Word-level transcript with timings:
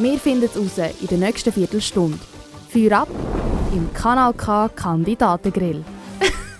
Wir 0.00 0.16
finden 0.20 0.44
es 0.44 0.56
raus 0.56 0.78
in 1.00 1.08
der 1.08 1.18
nächsten 1.18 1.52
Viertelstunde. 1.52 2.20
Feuer 2.68 3.00
ab 3.00 3.08
im 3.72 3.92
Kanal 3.92 4.32
K 4.32 4.68
Kandidatengrill. 4.68 5.84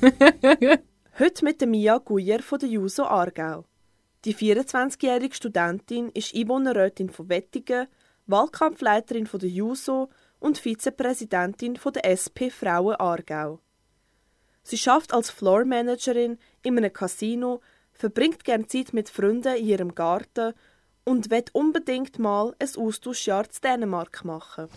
Heute 1.20 1.44
mit 1.44 1.60
der 1.60 1.68
Mia 1.68 1.98
Guyer 1.98 2.42
von 2.42 2.58
der 2.58 2.68
JUSO 2.68 3.04
Aargau. 3.04 3.64
Die 4.24 4.34
24-jährige 4.34 5.36
Studentin 5.36 6.08
ist 6.14 6.34
Einwohnerrätin 6.34 7.10
von 7.10 7.28
Wettigen, 7.28 7.86
Wahlkampfleiterin 8.26 9.28
von 9.28 9.38
der 9.38 9.50
JUSO 9.50 10.08
und 10.40 10.58
Vizepräsidentin 10.58 11.76
von 11.76 11.92
der 11.92 12.10
SP 12.10 12.50
Frauen 12.50 12.96
Aargau. 12.96 13.60
Sie 14.64 14.78
schafft 14.78 15.14
als 15.14 15.30
Floormanagerin 15.30 16.38
in 16.64 16.76
einem 16.76 16.92
Casino, 16.92 17.60
verbringt 17.92 18.42
gerne 18.42 18.66
Zeit 18.66 18.92
mit 18.92 19.08
Freunden 19.08 19.54
in 19.54 19.64
ihrem 19.64 19.94
Garten 19.94 20.54
und 21.08 21.30
will 21.30 21.44
unbedingt 21.54 22.18
mal 22.18 22.54
ein 22.58 22.68
Austauschjahr 22.76 23.48
zu 23.48 23.62
Dänemark 23.62 24.24
machen. 24.26 24.68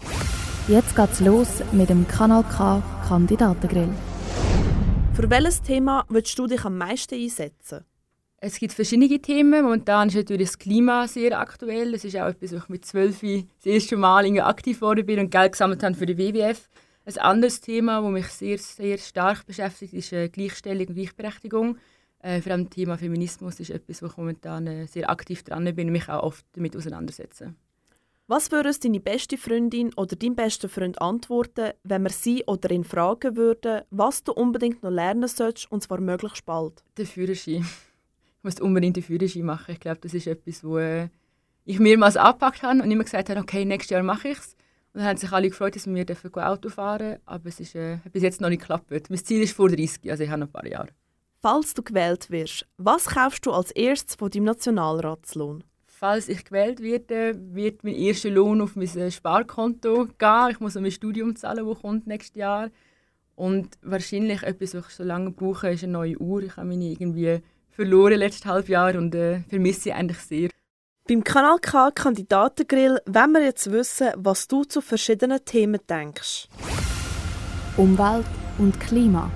Jetzt 0.69 0.95
geht's 0.95 1.19
los 1.19 1.61
mit 1.73 1.89
dem 1.89 2.07
Kanal 2.07 2.43
K 2.43 2.81
Kandidatengrill. 3.07 3.89
Für 5.13 5.29
welches 5.29 5.61
Thema 5.61 6.05
willst 6.07 6.39
du 6.39 6.47
dich 6.47 6.63
am 6.63 6.77
meisten 6.77 7.15
einsetzen? 7.15 7.83
Es 8.37 8.57
gibt 8.57 8.73
verschiedene 8.73 9.19
Themen. 9.19 9.63
Momentan 9.63 10.07
ist 10.07 10.15
natürlich 10.15 10.47
das 10.47 10.57
Klima 10.57 11.05
sehr 11.07 11.37
aktuell. 11.37 11.91
Das 11.91 12.05
ist 12.05 12.15
auch 12.15 12.27
etwas, 12.27 12.53
wo 12.53 12.57
ich 12.57 12.69
mit 12.69 12.85
zwölf 12.85 13.19
das 13.19 13.65
erste 13.65 13.97
Mal 13.97 14.25
aktiv 14.39 14.79
geworden 14.79 15.05
bin 15.05 15.19
und 15.19 15.31
Geld 15.31 15.51
gesammelt 15.51 15.83
habe 15.83 15.95
für 15.95 16.05
die 16.05 16.17
WWF. 16.17 16.69
Ein 17.05 17.17
anderes 17.17 17.59
Thema, 17.59 18.01
das 18.01 18.11
mich 18.11 18.27
sehr, 18.27 18.57
sehr 18.57 18.97
stark 18.97 19.45
beschäftigt, 19.45 19.93
ist 19.93 20.13
äh, 20.13 20.29
Gleichstellung 20.29 20.87
und 20.87 20.95
Gleichberechtigung. 20.95 21.77
Äh, 22.21 22.41
vor 22.41 22.51
allem 22.51 22.65
das 22.65 22.75
Thema 22.75 22.97
Feminismus 22.97 23.59
ist 23.59 23.71
etwas, 23.71 24.01
wo 24.01 24.07
ich 24.07 24.17
momentan 24.17 24.67
äh, 24.67 24.87
sehr 24.87 25.09
aktiv 25.09 25.43
dran 25.43 25.63
bin 25.75 25.87
und 25.87 25.93
mich 25.93 26.07
auch 26.07 26.23
oft 26.23 26.45
damit 26.53 26.75
auseinandersetze. 26.75 27.55
Was 28.27 28.51
würde 28.51 28.71
deine 28.81 28.99
beste 28.99 29.37
Freundin 29.37 29.93
oder 29.95 30.15
dein 30.15 30.35
bester 30.35 30.69
Freund 30.69 31.01
antworten, 31.01 31.71
wenn 31.83 32.03
wir 32.03 32.11
sie 32.11 32.43
oder 32.45 32.71
ihn 32.71 32.83
fragen 32.83 33.35
würden, 33.35 33.81
was 33.89 34.23
du 34.23 34.31
unbedingt 34.31 34.83
noch 34.83 34.91
lernen 34.91 35.27
solltest, 35.27 35.69
und 35.71 35.83
zwar 35.83 35.99
möglichst 35.99 36.45
bald? 36.45 36.83
Der 36.95 37.05
Führerschein. 37.05 37.65
Ich 38.37 38.43
muss 38.43 38.61
unbedingt 38.61 38.95
den 38.95 39.03
Führerschein 39.03 39.43
machen. 39.43 39.73
Ich 39.73 39.79
glaube, 39.79 39.99
das 40.01 40.13
ist 40.13 40.27
etwas, 40.27 40.63
wo 40.63 40.77
äh, 40.77 41.09
ich 41.65 41.79
mehrmals 41.79 42.17
angepackt 42.17 42.63
habe 42.63 42.81
und 42.81 42.89
immer 42.89 43.03
gesagt 43.03 43.29
habe, 43.29 43.39
okay, 43.39 43.65
nächstes 43.65 43.89
Jahr 43.89 44.03
mache 44.03 44.29
ich 44.29 44.37
es. 44.37 44.55
Und 44.93 44.99
dann 44.99 45.05
haben 45.05 45.17
sich 45.17 45.31
alle 45.31 45.49
gefreut, 45.49 45.75
dass 45.75 45.87
wir 45.87 46.49
Auto 46.49 46.69
fahren 46.69 46.99
dürfen, 46.99 47.21
aber 47.25 47.49
es 47.49 47.59
ist 47.59 47.75
äh, 47.75 47.97
bis 48.11 48.23
jetzt 48.23 48.41
noch 48.41 48.49
nicht 48.49 48.61
geklappt. 48.61 48.91
Mein 49.09 49.25
Ziel 49.25 49.41
ist 49.41 49.53
vor 49.53 49.69
30, 49.69 50.09
also 50.09 50.23
ich 50.23 50.29
habe 50.29 50.39
noch 50.39 50.47
ein 50.47 50.51
paar 50.51 50.67
Jahre. 50.67 50.89
Falls 51.43 51.73
du 51.73 51.81
gewählt 51.81 52.29
wirst, 52.29 52.67
was 52.77 53.05
kaufst 53.05 53.47
du 53.47 53.51
als 53.51 53.71
erstes 53.71 54.13
von 54.13 54.29
deinem 54.29 54.43
Nationalratslohn? 54.43 55.63
Falls 55.87 56.29
ich 56.29 56.45
gewählt 56.45 56.81
werde, 56.81 57.33
wird 57.55 57.83
mein 57.83 57.95
erster 57.95 58.29
Lohn 58.29 58.61
auf 58.61 58.75
mein 58.75 58.95
äh, 58.95 59.09
Sparkonto 59.09 60.07
gehen. 60.19 60.49
Ich 60.51 60.59
muss 60.59 60.75
mein 60.75 60.91
Studium 60.91 61.35
zahlen, 61.35 61.67
das 61.67 61.81
kommt 61.81 62.05
nächstes 62.05 62.35
Jahr. 62.35 62.69
Und 63.35 63.69
wahrscheinlich 63.81 64.43
etwas, 64.43 64.75
was 64.75 64.89
ich 64.89 64.93
so 64.93 65.03
lange 65.03 65.31
brauche, 65.31 65.71
ist 65.71 65.83
eine 65.83 65.93
neue 65.93 66.19
Uhr. 66.19 66.43
Ich 66.43 66.57
habe 66.57 66.67
meine 66.67 66.91
irgendwie 66.91 67.39
verloren 67.71 68.19
letztes 68.19 68.45
Halbjahr 68.45 68.93
und 68.93 69.15
äh, 69.15 69.39
vermisse 69.49 69.81
sie 69.81 69.93
eigentlich 69.93 70.19
sehr. 70.19 70.49
Beim 71.07 71.23
Kanal 71.23 71.57
K 71.57 71.89
Kandidatengrill 71.89 72.99
wollen 73.07 73.31
wir 73.31 73.43
jetzt 73.43 73.71
wissen, 73.71 74.09
was 74.15 74.47
du 74.47 74.63
zu 74.63 74.79
verschiedenen 74.79 75.43
Themen 75.43 75.79
denkst. 75.89 76.49
Umwelt 77.77 78.27
und 78.59 78.79
Klima. 78.79 79.31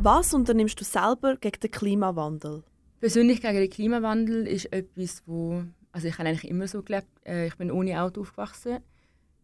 Was 0.00 0.32
unternimmst 0.32 0.80
du 0.80 0.84
selber 0.84 1.36
gegen 1.36 1.58
den 1.58 1.70
Klimawandel? 1.72 2.62
Persönlich 3.00 3.42
gegen 3.42 3.56
den 3.56 3.68
Klimawandel 3.68 4.46
ist 4.46 4.72
etwas, 4.72 5.24
wo 5.26 5.64
also 5.90 6.06
ich 6.06 6.16
habe 6.18 6.28
eigentlich 6.28 6.48
immer 6.48 6.68
so 6.68 6.82
gelebt. 6.82 7.08
Äh, 7.26 7.48
ich 7.48 7.56
bin 7.56 7.72
ohne 7.72 8.00
Auto 8.00 8.20
aufgewachsen. 8.20 8.78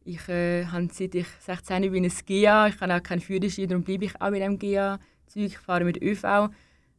Ich 0.05 0.29
äh, 0.29 0.67
habe 0.67 0.89
seit 0.93 1.17
ich 1.17 1.27
16 1.41 1.91
bin 1.91 2.05
ein 2.05 2.13
GA. 2.27 2.69
Ich 2.69 2.81
habe 2.81 2.95
auch 2.95 3.03
keinen 3.03 3.21
Führerschein, 3.21 3.69
darum 3.69 3.83
bleibe 3.83 4.05
ich 4.05 4.21
auch 4.21 4.31
mit 4.31 4.43
dem 4.43 4.59
GA. 4.59 5.01
Ich 5.35 5.59
fahre 5.59 5.85
mit 5.85 6.01
ÖV. 6.01 6.51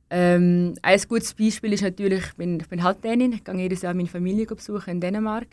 Ähm, 0.10 0.74
ein 0.82 1.02
gutes 1.08 1.34
Beispiel 1.34 1.72
ist 1.72 1.84
natürlich, 1.84 2.26
ich 2.26 2.34
bin, 2.34 2.60
ich 2.60 2.68
bin 2.68 2.84
halt 2.84 3.06
Dänin. 3.06 3.32
Ich 3.32 3.46
gehe 3.46 3.56
jedes 3.56 3.84
Jahr 3.84 3.94
meine 3.94 4.10
Familie 4.10 4.46
besuchen 4.48 4.90
in 4.90 5.02
Dänemark. 5.02 5.48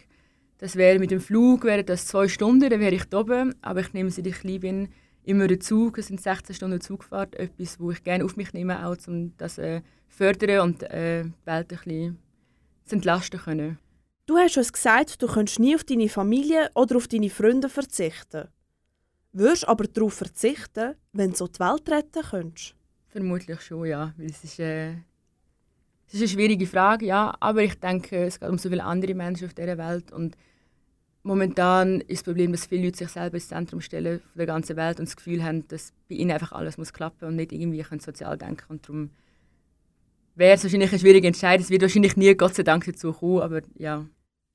Das 0.58 0.74
wäre 0.74 0.98
mit 0.98 1.12
dem 1.12 1.20
Flug 1.20 1.62
wäre 1.62 1.84
das 1.84 2.06
zwei 2.06 2.26
Stunden, 2.26 2.68
dann 2.68 2.80
wäre 2.80 2.96
ich 2.96 3.04
da 3.04 3.20
oben. 3.20 3.54
Aber 3.62 3.78
ich 3.80 3.92
nehme, 3.92 4.10
seit 4.10 4.26
ich 4.26 4.40
klein 4.40 4.60
bin, 4.60 4.88
immer 5.24 5.46
den 5.46 5.60
Zug. 5.60 5.98
Es 5.98 6.08
sind 6.08 6.20
16 6.20 6.54
Stunden 6.54 6.80
Zugfahrt. 6.80 7.34
Etwas, 7.34 7.78
wo 7.80 7.90
ich 7.90 8.02
gerne 8.02 8.24
auf 8.24 8.36
mich 8.36 8.52
nehme, 8.52 8.86
auch, 8.86 8.96
um 9.06 9.36
das 9.36 9.58
äh, 9.58 9.82
fördern 10.08 10.60
und 10.60 10.82
äh, 10.84 11.24
die 11.24 11.32
Welt 11.44 11.72
ein 11.72 11.78
bisschen 11.78 12.18
zu 12.84 12.96
entlasten 12.96 13.40
können. 13.40 13.78
Du 14.26 14.36
hast 14.36 14.56
uns 14.56 14.72
gesagt, 14.72 15.20
du 15.20 15.26
könntest 15.26 15.58
nie 15.58 15.74
auf 15.74 15.84
deine 15.84 16.08
Familie 16.08 16.70
oder 16.74 16.96
auf 16.96 17.08
deine 17.08 17.30
Freunde 17.30 17.68
verzichten. 17.68 18.48
Würdest 19.32 19.66
aber 19.66 19.84
darauf 19.84 20.14
verzichten, 20.14 20.94
wenn 21.12 21.30
du 21.30 21.36
so 21.36 21.48
die 21.48 21.58
Welt 21.58 21.88
retten 21.88 22.22
könntest? 22.22 22.74
Vermutlich 23.08 23.60
schon, 23.62 23.86
ja. 23.86 24.12
Weil 24.16 24.26
es, 24.26 24.44
ist, 24.44 24.58
äh, 24.58 24.92
es 26.06 26.14
ist 26.14 26.20
eine 26.20 26.28
schwierige 26.28 26.66
Frage, 26.66 27.06
ja. 27.06 27.34
Aber 27.40 27.62
ich 27.62 27.78
denke, 27.80 28.26
es 28.26 28.38
geht 28.38 28.48
um 28.48 28.58
so 28.58 28.68
viele 28.68 28.84
andere 28.84 29.14
Menschen 29.14 29.46
auf 29.46 29.54
dieser 29.54 29.78
Welt. 29.78 30.12
Und 30.12 30.36
momentan 31.22 32.00
ist 32.00 32.20
das 32.20 32.22
Problem, 32.24 32.52
dass 32.52 32.66
viele 32.66 32.84
Leute 32.84 32.98
sich 32.98 33.08
selber 33.08 33.34
ins 33.34 33.48
Zentrum 33.48 33.80
stellen 33.80 34.20
von 34.20 34.38
der 34.38 34.46
ganzen 34.46 34.76
Welt 34.76 34.98
und 34.98 35.08
das 35.08 35.16
Gefühl 35.16 35.42
haben, 35.42 35.66
dass 35.68 35.92
bei 36.08 36.16
ihnen 36.16 36.30
einfach 36.30 36.52
alles 36.52 36.78
muss 36.78 36.92
klappen 36.92 37.28
und 37.28 37.36
nicht 37.36 37.52
irgendwie 37.52 37.82
können 37.82 38.00
sozial 38.00 38.36
denken 38.36 38.64
Und 38.68 38.88
darum 38.88 39.10
wäre 40.34 40.54
es 40.54 40.62
wahrscheinlich 40.62 40.90
eine 40.90 40.98
schwierige 40.98 41.26
Entscheidung. 41.26 41.64
Es 41.64 41.70
wird 41.70 41.82
wahrscheinlich 41.82 42.16
nie, 42.16 42.34
Gott 42.34 42.54
sei 42.54 42.62
Dank, 42.62 42.84
dazu 42.84 43.12
kommen, 43.12 43.42
aber 43.42 43.62
ja. 43.76 44.06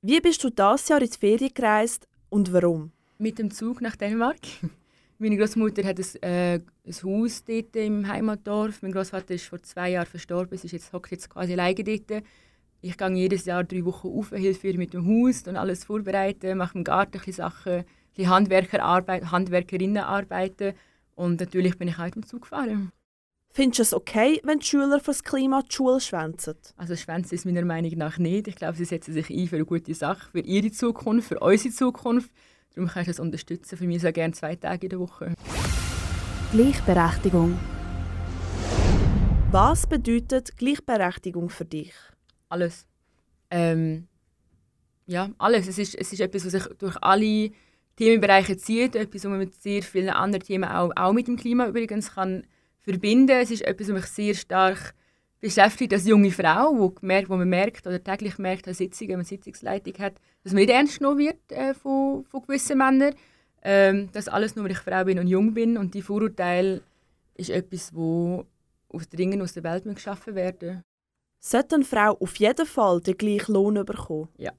Wie 0.02 0.20
bist 0.20 0.42
du 0.44 0.50
dieses 0.50 0.88
Jahr 0.88 1.02
in 1.02 1.10
die 1.10 1.18
Ferien 1.18 1.52
gereist 1.54 2.06
und 2.28 2.52
warum? 2.52 2.92
Mit 3.18 3.38
dem 3.38 3.50
Zug 3.50 3.80
nach 3.80 3.96
Dänemark. 3.96 4.38
Meine 5.20 5.36
Großmutter 5.36 5.82
hat 5.82 5.98
ein, 5.98 6.22
äh, 6.22 6.54
ein 6.54 7.02
Haus 7.02 7.44
dort 7.44 7.74
im 7.74 8.06
Heimatdorf. 8.06 8.82
Mein 8.82 8.92
Großvater 8.92 9.34
ist 9.34 9.46
vor 9.46 9.60
zwei 9.60 9.90
Jahren 9.90 10.06
verstorben. 10.06 10.56
Sie 10.56 10.66
ist 10.66 10.72
jetzt, 10.72 10.92
hockt 10.92 11.10
jetzt 11.10 11.28
quasi 11.28 11.54
alleine 11.54 11.82
dort. 11.82 12.22
Ich 12.80 12.96
gehe 12.96 13.10
jedes 13.10 13.44
Jahr 13.44 13.64
drei 13.64 13.84
Wochen 13.84 14.08
auf, 14.08 14.30
helfe 14.30 14.68
ihr 14.68 14.78
mit 14.78 14.94
dem 14.94 15.06
Haus 15.06 15.42
und 15.48 15.56
alles 15.56 15.84
vorbereiten, 15.84 16.58
mache 16.58 16.78
im 16.78 16.84
Garten 16.84 17.20
ein 17.24 17.32
Sachen, 17.32 17.84
ein 18.16 18.28
Handwerkerarbeit, 18.28 19.32
Handwerkerinnenarbeiten 19.32 20.74
und 21.16 21.40
natürlich 21.40 21.76
bin 21.76 21.88
ich 21.88 21.98
auch 21.98 22.04
mit 22.04 22.14
dem 22.14 22.26
Zug 22.26 22.42
gefahren. 22.42 22.92
Findest 23.50 23.78
du 23.78 23.82
es 23.82 23.94
okay, 23.94 24.40
wenn 24.44 24.60
die 24.60 24.66
Schüler 24.66 25.00
fürs 25.00 25.24
Klima 25.24 25.62
die 25.62 25.74
Schule 25.74 26.00
schwänzen? 26.00 26.54
Also 26.76 26.94
schwänzen 26.94 27.34
ist 27.34 27.44
meiner 27.44 27.64
Meinung 27.64 27.90
nach 27.96 28.18
nicht. 28.18 28.46
Ich 28.46 28.54
glaube, 28.54 28.76
sie 28.76 28.84
setzen 28.84 29.12
sich 29.14 29.28
ein 29.30 29.48
für 29.48 29.56
eine 29.56 29.64
gute 29.64 29.94
Sache, 29.94 30.30
für 30.30 30.40
ihre 30.40 30.70
Zukunft, 30.70 31.28
für 31.28 31.40
unsere 31.40 31.74
Zukunft. 31.74 32.30
Darum 32.74 32.88
kannst 32.88 33.08
du 33.08 33.10
es 33.12 33.18
unterstützen. 33.18 33.76
Für 33.76 33.86
mich 33.86 34.02
sehr 34.02 34.12
gerne 34.12 34.34
zwei 34.34 34.54
Tage 34.54 34.86
in 34.86 34.90
der 34.90 35.00
Woche. 35.00 35.34
Gleichberechtigung. 36.52 37.58
Was 39.50 39.86
bedeutet 39.88 40.56
Gleichberechtigung 40.56 41.48
für 41.48 41.64
dich? 41.64 41.94
Alles. 42.48 42.86
Ähm, 43.50 44.06
ja, 45.06 45.30
alles. 45.38 45.66
Es 45.68 45.78
ist, 45.78 45.94
es 45.94 46.12
ist 46.12 46.20
etwas, 46.20 46.44
was 46.44 46.52
sich 46.52 46.64
durch 46.78 46.96
alle 47.02 47.50
Themenbereiche 47.96 48.56
zieht. 48.56 48.94
Etwas, 48.94 49.24
was 49.24 49.30
man 49.30 49.38
mit 49.38 49.54
sehr 49.54 49.82
vielen 49.82 50.10
anderen 50.10 50.44
Themen 50.44 50.68
auch, 50.68 50.92
auch 50.96 51.12
mit 51.12 51.28
dem 51.28 51.36
Klima 51.36 51.66
übrigens 51.66 52.12
kann 52.14 52.46
verbinden. 52.80 53.36
Es 53.40 53.50
ist 53.50 53.62
etwas, 53.62 53.88
was 53.88 53.94
mich 53.94 54.06
sehr 54.06 54.34
stark 54.34 54.94
beschäftigt 55.40 55.92
als 55.92 56.06
junge 56.06 56.30
Frau, 56.30 56.76
wo, 56.76 56.90
gemerkt, 56.90 57.28
wo 57.28 57.36
man 57.36 57.48
merkt 57.48 57.86
oder 57.86 58.02
täglich 58.02 58.38
merkt 58.38 58.66
an 58.66 58.74
Sitzungen, 58.74 59.10
wenn 59.10 59.18
man 59.18 59.24
Sitzungsleitung 59.24 59.94
hat, 59.98 60.14
dass 60.42 60.52
man 60.52 60.62
nicht 60.62 60.70
ernst 60.70 60.98
genommen 60.98 61.18
wird 61.18 61.52
äh, 61.52 61.74
von, 61.74 62.24
von 62.24 62.42
gewissen 62.42 62.78
Männern. 62.78 63.14
Ähm, 63.62 64.08
das 64.12 64.28
alles 64.28 64.56
nur, 64.56 64.64
weil 64.64 64.72
ich 64.72 64.78
Frau 64.78 65.04
bin 65.04 65.18
und 65.18 65.26
jung 65.26 65.54
bin. 65.54 65.76
Und 65.76 65.94
die 65.94 66.02
Vorurteile 66.02 66.82
ist 67.34 67.50
etwas, 67.50 67.94
wo 67.94 68.46
aus 68.88 69.08
dringend 69.08 69.42
aus 69.42 69.52
der 69.52 69.64
Welt 69.64 69.84
geschaffen 69.84 70.34
werden 70.34 70.82
Sollte 71.40 71.76
eine 71.76 71.84
Frau 71.84 72.16
auf 72.18 72.36
jeden 72.36 72.66
Fall 72.66 73.00
den 73.00 73.16
gleichen 73.16 73.52
Lohn 73.52 73.84
bekommen? 73.84 74.28
Ja, 74.36 74.52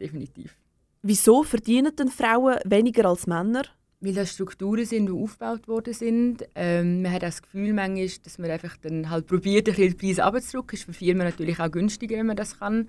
definitiv. 0.00 0.56
Wieso 1.02 1.42
verdienen 1.42 1.94
denn 1.94 2.08
Frauen 2.08 2.58
weniger 2.64 3.06
als 3.06 3.26
Männer? 3.26 3.64
weil 4.04 4.12
das 4.12 4.32
Strukturen 4.32 4.84
sind, 4.84 5.06
die 5.06 5.12
aufgebaut 5.12 5.66
worden 5.66 5.94
sind. 5.94 6.46
Ähm, 6.54 7.02
man 7.02 7.12
hat 7.12 7.22
das 7.22 7.42
Gefühl 7.42 7.72
manchmal, 7.72 8.08
dass 8.22 8.38
man 8.38 8.50
einfach 8.50 8.76
dann 8.76 9.08
halt 9.10 9.26
probiert, 9.26 9.66
den 9.66 9.96
Preis 9.96 10.18
abzudrücken. 10.18 10.76
Ist 10.76 10.84
für 10.84 10.92
Firmen 10.92 11.26
natürlich 11.26 11.58
auch 11.58 11.70
günstiger, 11.70 12.16
wenn 12.16 12.26
man 12.26 12.36
das 12.36 12.58
kann. 12.58 12.88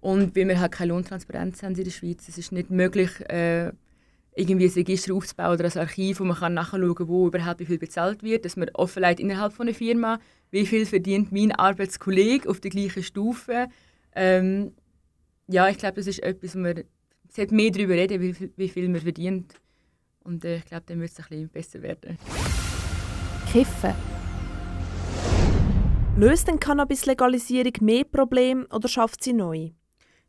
Und 0.00 0.36
weil 0.36 0.48
wir 0.48 0.60
halt 0.60 0.72
keine 0.72 0.92
Lohntransparenz 0.92 1.62
haben 1.62 1.74
in 1.74 1.84
der 1.84 1.90
Schweiz, 1.90 2.28
es 2.28 2.38
ist 2.38 2.52
nicht 2.52 2.70
möglich, 2.70 3.10
äh, 3.28 3.72
irgendwie 4.36 4.66
ein 4.66 4.72
Register 4.72 5.14
aufzubauen 5.14 5.54
oder 5.54 5.64
ein 5.64 5.78
Archiv, 5.78 6.20
wo 6.20 6.24
man 6.24 6.36
kann 6.36 6.54
nachschauen 6.54 7.08
wo 7.08 7.26
überhaupt 7.26 7.58
wie 7.60 7.66
viel 7.66 7.78
bezahlt 7.78 8.22
wird, 8.22 8.44
dass 8.44 8.56
man 8.56 8.68
offenlegt 8.74 9.18
innerhalb 9.18 9.52
von 9.52 9.66
einer 9.66 9.74
Firma, 9.74 10.20
wie 10.50 10.66
viel 10.66 10.84
verdient 10.84 11.32
mein 11.32 11.52
Arbeitskollege 11.52 12.48
auf 12.48 12.60
der 12.60 12.70
gleichen 12.70 13.02
Stufe. 13.02 13.68
Ähm, 14.14 14.72
ja, 15.48 15.68
ich 15.68 15.78
glaube, 15.78 15.96
das 15.96 16.06
ist 16.06 16.22
etwas, 16.22 16.54
wo 16.54 16.58
man 16.60 16.84
sollte 17.30 17.54
mehr 17.54 17.70
darüber 17.70 17.94
reden, 17.94 18.20
wie, 18.20 18.50
wie 18.56 18.68
viel 18.68 18.88
man 18.88 19.00
verdient. 19.00 19.54
Und 20.22 20.44
äh, 20.44 20.58
ich 20.58 20.66
glaube, 20.66 20.84
dann 20.86 21.00
wird 21.00 21.10
es 21.10 21.18
ein 21.18 21.24
bisschen 21.28 21.48
besser 21.48 21.82
werden. 21.82 22.18
Kiffen. 23.50 23.94
Löst 26.18 26.48
denn 26.48 26.60
Cannabis-Legalisierung 26.60 27.72
mehr 27.80 28.04
Probleme 28.04 28.66
oder 28.68 28.88
schafft 28.88 29.24
sie 29.24 29.32
neu? 29.32 29.70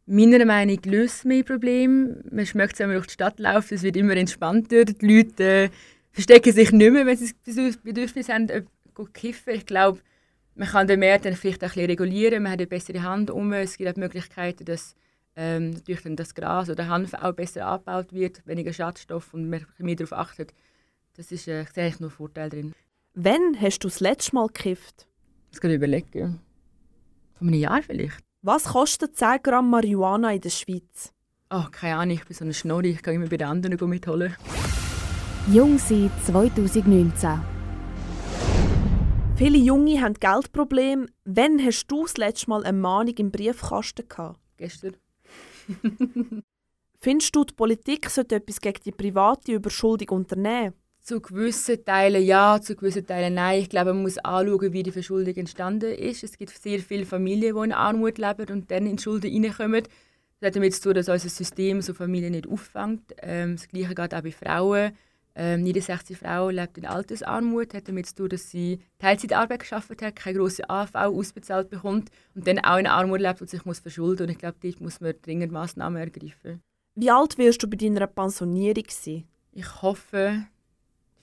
Meiner 0.10 0.46
Meinung 0.46 0.78
nach 0.78 0.86
löst 0.86 1.18
es 1.18 1.26
mehr 1.26 1.44
Probleme. 1.44 2.24
Man 2.32 2.46
schmeckt 2.46 2.74
es, 2.74 2.80
wenn 2.80 2.88
man 2.88 2.96
durch 2.96 3.08
die 3.08 3.14
Stadt 3.14 3.40
läuft, 3.40 3.74
es 3.74 3.84
wird 3.84 3.98
immer 3.98 4.16
entspannter. 4.16 4.86
Die 4.86 5.06
Leute 5.06 5.44
äh, 5.44 5.70
verstecken 6.12 6.54
sich 6.54 6.72
nicht 6.72 6.92
mehr, 6.92 7.06
wenn 7.06 7.18
sie 7.18 7.34
das 7.46 7.78
Bedürfnis 7.78 8.30
haben, 8.30 8.48
zu 8.48 9.06
kiffen. 9.12 9.54
Ich 9.54 9.66
glaube, 9.66 10.00
man 10.56 10.70
kann 10.70 10.88
den 10.88 11.02
Markt 11.02 11.26
dann 11.26 11.36
vielleicht 11.36 11.62
ein 11.62 11.70
bisschen 11.70 11.86
regulieren, 11.88 12.44
man 12.44 12.54
hat 12.54 12.60
eine 12.60 12.68
bessere 12.68 13.04
Hand 13.04 13.30
um. 13.30 13.52
Es 13.52 13.78
gibt 13.78 13.90
auch 13.90 13.98
Möglichkeiten, 13.98 14.64
dass 14.64 14.96
ähm, 15.36 15.72
natürlich 15.72 16.04
dann 16.04 16.16
das 16.16 16.34
Gras 16.34 16.70
oder 16.70 16.88
Hanf 16.88 17.14
auch 17.14 17.34
besser 17.34 17.66
abgebaut 17.66 18.14
wird, 18.14 18.42
weniger 18.48 18.72
Schadstoff 18.72 19.34
und 19.34 19.50
man 19.50 19.66
mehr 19.78 19.96
darauf 19.96 20.14
achtet. 20.14 20.54
Das 21.18 21.34
ist, 21.34 21.50
äh, 21.50 21.64
ich 21.64 21.70
sehe 21.70 21.84
eigentlich 21.84 22.00
nur 22.00 22.12
Vorteile 22.12 22.50
drin. 22.50 22.74
Wann 23.14 23.60
hast 23.60 23.80
du 23.80 23.90
das 23.90 24.00
letzte 24.00 24.36
Mal 24.36 24.48
gekifft? 24.48 25.06
Das 25.52 25.60
kann 25.60 25.70
ich 25.70 25.76
überlegen. 25.76 26.40
Vor 27.34 27.48
einem 27.48 27.54
Jahr 27.54 27.84
vielleicht. 27.84 28.27
Was 28.48 28.64
kostet 28.64 29.18
10 29.18 29.44
Gramm 29.44 29.70
Marihuana 29.70 30.32
in 30.32 30.40
der 30.40 30.52
Schweiz? 30.52 31.12
Oh, 31.50 31.66
keine 31.70 31.98
Ahnung, 31.98 32.16
ich 32.16 32.24
bin 32.24 32.34
so 32.34 32.46
eine 32.46 32.54
Schnorri, 32.54 32.92
ich 32.92 33.04
kann 33.04 33.16
immer 33.16 33.28
bei 33.28 33.36
den 33.36 33.46
anderen 33.46 33.90
mitholen. 33.90 34.38
Jung 35.52 35.78
sein 35.78 36.10
2019. 36.26 37.42
Viele 39.36 39.58
Junge 39.58 40.02
haben 40.02 40.14
Geldprobleme. 40.14 41.08
Wann 41.26 41.62
hast 41.62 41.88
du 41.88 42.04
das 42.04 42.16
letzte 42.16 42.50
Mal 42.50 42.64
eine 42.64 42.78
Mahnung 42.78 43.16
im 43.16 43.32
Briefkasten 43.32 44.08
gehabt? 44.08 44.40
Gestern. 44.56 44.96
Findest 47.02 47.36
du, 47.36 47.44
die 47.44 47.54
Politik 47.54 48.10
sollte 48.10 48.36
etwas 48.36 48.62
gegen 48.62 48.80
die 48.82 48.94
private 48.94 49.52
Überschuldung 49.52 50.20
unternehmen? 50.20 50.74
Zu 51.08 51.22
gewissen 51.22 51.86
Teilen 51.86 52.22
ja, 52.22 52.60
zu 52.62 52.76
gewissen 52.76 53.08
Teilen 53.08 53.34
nein. 53.34 53.62
Ich 53.62 53.70
glaube, 53.70 53.94
man 53.94 54.02
muss 54.02 54.18
anschauen, 54.18 54.74
wie 54.74 54.84
die 54.84 54.92
Verschuldung 54.92 55.36
entstanden 55.36 55.94
ist. 55.94 56.22
Es 56.22 56.38
gibt 56.38 56.62
sehr 56.62 56.80
viele 56.80 57.06
Familien, 57.06 57.56
die 57.56 57.64
in 57.64 57.72
Armut 57.72 58.18
leben 58.18 58.46
und 58.52 58.70
dann 58.70 58.86
in 58.86 58.98
Schulden 58.98 59.32
reinkommen. 59.32 59.84
Das 60.42 60.48
hat 60.48 60.58
damit 60.58 60.76
zu 60.76 60.82
tun, 60.82 60.96
dass 60.96 61.08
unser 61.08 61.30
System 61.30 61.82
so 61.82 61.94
Familien 61.94 62.34
nicht 62.34 62.46
auffängt. 62.46 63.14
Ähm, 63.22 63.56
das 63.56 63.70
Gleiche 63.70 63.96
geht 63.96 64.14
auch 64.14 64.22
bei 64.22 64.32
Frauen. 64.34 64.98
Ähm, 65.34 65.64
69 65.64 66.18
Frau 66.18 66.50
lebt 66.50 66.78
in 66.78 66.86
Altersarmut, 66.86 67.74
hat 67.74 67.88
damit 67.88 68.08
zu 68.08 68.16
tun, 68.16 68.28
dass 68.28 68.52
sie 68.52 68.80
Teilzeitarbeit 69.00 69.62
geschafft 69.62 70.02
hat, 70.02 70.14
keine 70.14 70.40
große 70.40 70.70
AV 70.70 70.94
ausbezahlt 70.94 71.70
bekommt 71.70 72.10
und 72.36 72.46
dann 72.46 72.60
auch 72.60 72.80
in 72.80 72.88
Armut 72.88 73.22
lebt 73.22 73.40
und 73.40 73.50
sich 73.50 73.64
muss 73.64 73.80
verschulden. 73.80 74.24
Und 74.24 74.32
ich 74.32 74.40
glaube, 74.40 74.58
dort 74.62 74.82
muss 74.82 75.00
man 75.00 75.14
dringend 75.22 75.54
Massnahmen 75.54 76.02
ergreifen. 76.02 76.60
Wie 76.96 77.10
alt 77.10 77.38
wirst 77.38 77.64
du 77.64 77.70
bei 77.70 77.78
deiner 77.78 78.08
Pensionierung 78.08 78.88
sein? 78.90 79.24
Ich 79.54 79.82
hoffe 79.82 80.46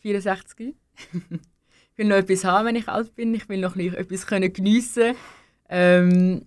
64. 0.05 0.75
ich 1.15 1.99
will 1.99 2.07
noch 2.07 2.17
etwas 2.17 2.45
haben, 2.45 2.67
wenn 2.67 2.77
ich 2.77 2.89
alt 2.89 3.15
bin. 3.15 3.35
Ich 3.35 3.49
will 3.49 3.61
noch 3.61 3.75
etwas 3.77 4.27
können 4.27 4.53
geniessen. 4.53 5.15
Ähm, 5.71 6.45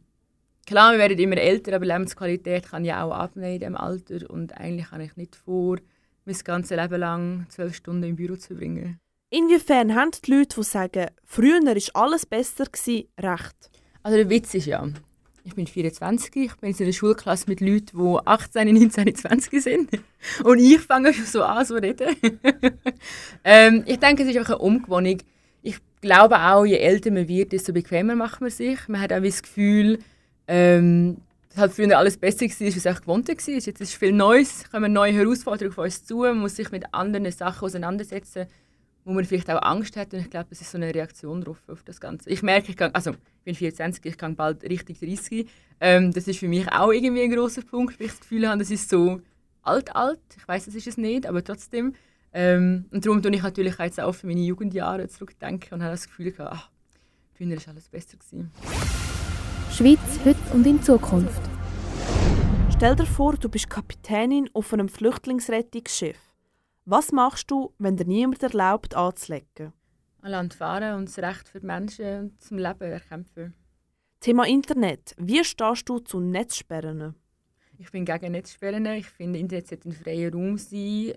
klar, 0.67 0.91
wir 0.91 0.99
werden 0.99 1.17
immer 1.17 1.37
älter, 1.37 1.75
aber 1.75 1.85
Lebensqualität 1.85 2.69
kann 2.69 2.85
ja 2.85 3.03
auch 3.03 3.11
abnehmen 3.11 3.53
in 3.53 3.59
diesem 3.59 3.75
Alter 3.75 4.29
und 4.29 4.55
eigentlich 4.55 4.91
habe 4.91 5.03
ich 5.03 5.15
nicht 5.15 5.35
vor, 5.35 5.77
mein 6.25 6.37
ganzes 6.43 6.77
Leben 6.77 6.99
lang 6.99 7.47
zwölf 7.49 7.75
Stunden 7.75 8.03
im 8.03 8.15
Büro 8.15 8.35
zu 8.35 8.49
verbringen. 8.49 8.99
Inwiefern 9.31 9.95
haben 9.95 10.11
die 10.11 10.31
Leute, 10.31 10.55
die 10.55 10.63
sagen, 10.63 11.07
früher 11.23 11.59
war 11.61 12.01
alles 12.01 12.25
besser, 12.27 12.65
recht? 13.19 13.71
Also 14.03 14.17
der 14.17 14.29
Witz 14.29 14.53
ist 14.53 14.67
ja, 14.67 14.87
ich 15.47 15.55
bin 15.55 15.65
24, 15.65 16.35
ich 16.35 16.55
bin 16.57 16.71
in 16.71 16.83
einer 16.83 16.91
Schulklasse 16.91 17.45
mit 17.47 17.61
Leuten, 17.61 17.97
die 17.97 18.17
18, 18.25 18.73
19, 18.73 19.15
20 19.15 19.63
sind. 19.63 19.89
Und 20.43 20.59
ich 20.59 20.79
fange 20.79 21.13
schon 21.13 21.25
so 21.25 21.43
an, 21.43 21.65
so 21.65 21.75
reden. 21.75 22.15
ähm, 23.45 23.83
ich 23.85 23.97
denke, 23.97 24.23
es 24.23 24.29
ist 24.29 24.37
einfach 24.37 24.55
eine 24.55 24.59
Umgewöhnung. 24.59 25.19
Ich 25.61 25.77
glaube 26.01 26.37
auch, 26.37 26.65
je 26.65 26.77
älter 26.77 27.11
man 27.11 27.29
wird, 27.29 27.53
desto 27.53 27.71
bequemer 27.71 28.15
macht 28.15 28.41
man 28.41 28.49
sich. 28.49 28.87
Man 28.89 28.99
hat 28.99 29.13
auch 29.13 29.23
das 29.23 29.41
Gefühl, 29.41 29.99
ähm, 30.47 31.17
dass 31.49 31.59
halt 31.59 31.71
früher 31.71 31.97
alles 31.97 32.17
besser 32.17 32.41
war, 32.41 32.65
als 32.65 32.75
es 32.75 32.87
auch 32.87 32.99
gewohnt 32.99 33.29
war. 33.29 33.35
Jetzt 33.35 33.81
ist 33.81 33.93
viel 33.95 34.11
Neues, 34.11 34.63
es 34.63 34.71
kommen 34.71 34.91
neue 34.91 35.13
Herausforderungen 35.13 35.71
auf 35.71 35.77
uns 35.77 36.03
zu, 36.03 36.17
man 36.17 36.39
muss 36.39 36.57
sich 36.57 36.71
mit 36.71 36.93
anderen 36.93 37.31
Sachen 37.31 37.65
auseinandersetzen 37.65 38.47
wo 39.07 39.13
man 39.13 39.23
vielleicht 39.23 39.49
auch 39.49 39.61
Angst 39.61 39.95
hat. 39.95 40.13
Und 40.13 40.19
ich 40.19 40.29
glaube, 40.29 40.47
das 40.49 40.59
ist 40.59 40.69
so 40.69 40.77
eine 40.77 40.93
Reaktion 40.93 41.39
darauf, 41.39 41.57
auf 41.69 41.81
das 41.83 42.01
Ganze. 42.01 42.29
Ich 42.29 42.43
merke, 42.43 42.69
ich 42.69 42.75
kann, 42.75 42.93
also 42.93 43.11
ich 43.11 43.43
bin 43.45 43.55
24, 43.55 44.05
ich 44.05 44.17
kann 44.17 44.35
bald 44.35 44.63
richtig 44.63 44.99
30. 44.99 45.49
Ähm, 45.79 46.11
das 46.11 46.27
ist 46.27 46.39
für 46.39 46.49
mich 46.49 46.69
auch 46.73 46.91
irgendwie 46.91 47.23
ein 47.23 47.31
großer 47.31 47.61
Punkt, 47.61 47.97
weil 47.99 48.07
ich 48.07 48.11
das 48.11 48.19
Gefühl 48.19 48.47
habe, 48.49 48.59
das 48.59 48.69
ist 48.69 48.89
so 48.89 49.21
alt, 49.61 49.95
alt. 49.95 50.19
Ich 50.35 50.45
weiß, 50.45 50.65
das 50.65 50.75
ist 50.75 50.87
es 50.87 50.97
nicht, 50.97 51.25
aber 51.25 51.41
trotzdem. 51.41 51.95
Ähm, 52.33 52.85
und 52.91 53.05
darum 53.05 53.21
tue 53.21 53.33
ich 53.33 53.41
natürlich 53.41 53.79
jetzt 53.79 53.99
auch 54.01 54.13
für 54.13 54.27
meine 54.27 54.41
Jugendjahre 54.41 55.07
zurückdenken 55.07 55.75
und 55.75 55.81
habe 55.81 55.91
das 55.91 56.07
Gefühl 56.07 56.33
gehabt, 56.33 56.51
ach, 56.53 56.69
früher 57.33 57.55
war 57.55 57.67
alles 57.69 57.87
besser. 57.87 58.17
Gewesen. 58.17 58.51
Schweiz 59.71 59.99
heute 60.25 60.53
und 60.53 60.67
in 60.67 60.83
Zukunft. 60.83 61.41
Stell 62.75 62.95
dir 62.97 63.05
vor, 63.05 63.37
du 63.37 63.47
bist 63.47 63.69
Kapitänin 63.69 64.49
auf 64.51 64.73
einem 64.73 64.89
Flüchtlingsrettungsschiff. 64.89 66.26
Was 66.89 67.11
machst 67.11 67.51
du, 67.51 67.73
wenn 67.79 67.97
dir 67.97 68.05
niemand 68.05 68.41
erlaubt, 68.41 68.95
anzulegen? 68.95 69.73
An 70.21 70.31
Land 70.31 70.53
fahren 70.53 70.95
und 70.95 71.09
das 71.09 71.19
Recht 71.19 71.49
für 71.49 71.59
die 71.59 71.65
Menschen 71.65 72.39
zum 72.39 72.57
Leben 72.57 72.89
erkämpfen. 72.89 73.53
Thema 74.21 74.47
Internet. 74.47 75.13
Wie 75.17 75.43
stehst 75.43 75.89
du 75.89 75.99
zu 75.99 76.21
Netzsperren? 76.21 77.13
Ich 77.77 77.91
bin 77.91 78.05
gegen 78.05 78.31
Netzsperren. 78.31 78.85
Ich 78.85 79.09
finde, 79.09 79.37
Internet 79.37 79.67
sollte 79.67 79.89
ein 79.89 79.91
freier 79.91 80.31
Raum 80.31 80.57
sein. 80.57 81.15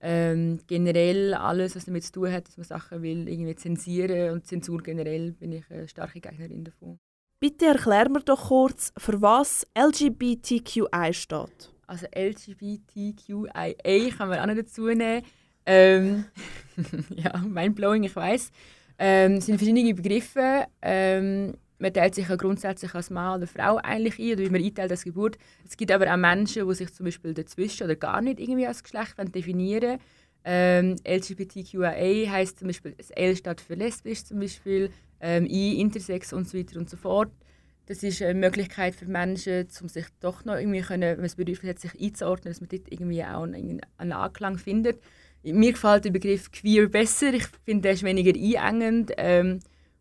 Ähm, 0.00 0.58
generell 0.66 1.34
alles, 1.34 1.76
was 1.76 1.84
damit 1.84 2.04
zu 2.04 2.12
tun 2.12 2.32
hat, 2.32 2.48
dass 2.48 2.56
man 2.56 2.64
Sachen 2.64 3.02
will, 3.02 3.28
irgendwie 3.28 3.56
zensieren 3.56 4.32
und 4.32 4.46
Zensur 4.46 4.82
generell, 4.82 5.32
bin 5.32 5.52
ich 5.52 5.70
eine 5.70 5.86
starke 5.86 6.22
Gegnerin 6.22 6.64
davon. 6.64 6.98
Bitte 7.40 7.66
erklär 7.66 8.08
mir 8.08 8.20
doch 8.20 8.48
kurz, 8.48 8.90
für 8.96 9.20
was 9.20 9.66
LGBTQI 9.76 11.12
steht. 11.12 11.74
Also 11.90 12.06
LGBTQIA 12.14 13.74
kann 14.16 14.28
man 14.28 14.38
auch 14.38 14.46
noch 14.46 14.54
dazu 14.54 14.86
nehmen. 14.86 15.22
Ähm, 15.66 16.24
ja, 17.10 17.36
mindblowing, 17.38 18.04
ich 18.04 18.14
weiß. 18.14 18.50
Ähm, 18.98 19.32
es 19.34 19.46
sind 19.46 19.58
verschiedene 19.58 19.94
Begriffe. 19.94 20.66
Ähm, 20.82 21.54
man 21.78 21.92
teilt 21.92 22.14
sich 22.14 22.28
ja 22.28 22.36
grundsätzlich 22.36 22.94
als 22.94 23.10
Mann 23.10 23.38
oder 23.38 23.46
Frau 23.46 23.76
eigentlich 23.76 24.18
ein, 24.18 24.32
oder 24.34 24.44
wie 24.44 24.50
man 24.50 24.62
einteilt 24.62 24.90
als 24.90 25.04
Geburt. 25.04 25.36
Es 25.66 25.76
gibt 25.76 25.90
aber 25.90 26.12
auch 26.12 26.16
Menschen, 26.16 26.68
die 26.68 26.74
sich 26.74 26.92
zum 26.92 27.06
Beispiel 27.06 27.34
dazwischen 27.34 27.84
oder 27.84 27.96
gar 27.96 28.20
nicht 28.20 28.38
irgendwie 28.38 28.66
als 28.66 28.82
Geschlecht 28.82 29.16
definieren 29.34 29.98
ähm, 30.44 30.96
LGBTQIA 31.04 32.30
heisst 32.30 32.58
zum 32.58 32.68
Beispiel, 32.68 32.94
das 32.96 33.10
L 33.10 33.36
steht 33.36 33.60
für 33.60 33.74
lesbisch 33.74 34.24
zum 34.24 34.40
Beispiel, 34.40 34.90
ähm, 35.20 35.46
I 35.46 35.80
intersex 35.80 36.32
und 36.32 36.48
so 36.48 36.58
weiter 36.58 36.78
und 36.78 36.88
so 36.88 36.96
fort. 36.96 37.30
Das 37.90 38.04
ist 38.04 38.22
eine 38.22 38.38
Möglichkeit 38.38 38.94
für 38.94 39.06
Menschen, 39.06 39.66
um 39.80 39.88
sich 39.88 40.06
doch 40.20 40.44
noch 40.44 40.54
irgendwie 40.54 40.80
können, 40.80 41.16
wenn 41.16 41.24
das 41.24 41.34
Bedürfnis 41.34 41.70
hat, 41.70 41.80
sich 41.80 42.00
einzuordnen, 42.00 42.52
dass 42.52 42.60
man 42.60 42.68
dort 42.68 42.86
irgendwie 42.88 43.24
auch 43.24 43.42
einen, 43.42 43.80
einen 43.96 44.12
Anklang 44.12 44.58
findet. 44.58 45.02
Mir 45.42 45.72
gefällt 45.72 46.04
der 46.04 46.12
Begriff 46.12 46.52
queer 46.52 46.88
besser. 46.88 47.34
Ich 47.34 47.48
finde, 47.64 47.82
der 47.82 47.92
ist 47.94 48.04
weniger 48.04 48.62
einengend 48.62 49.10
ähm, 49.16 49.58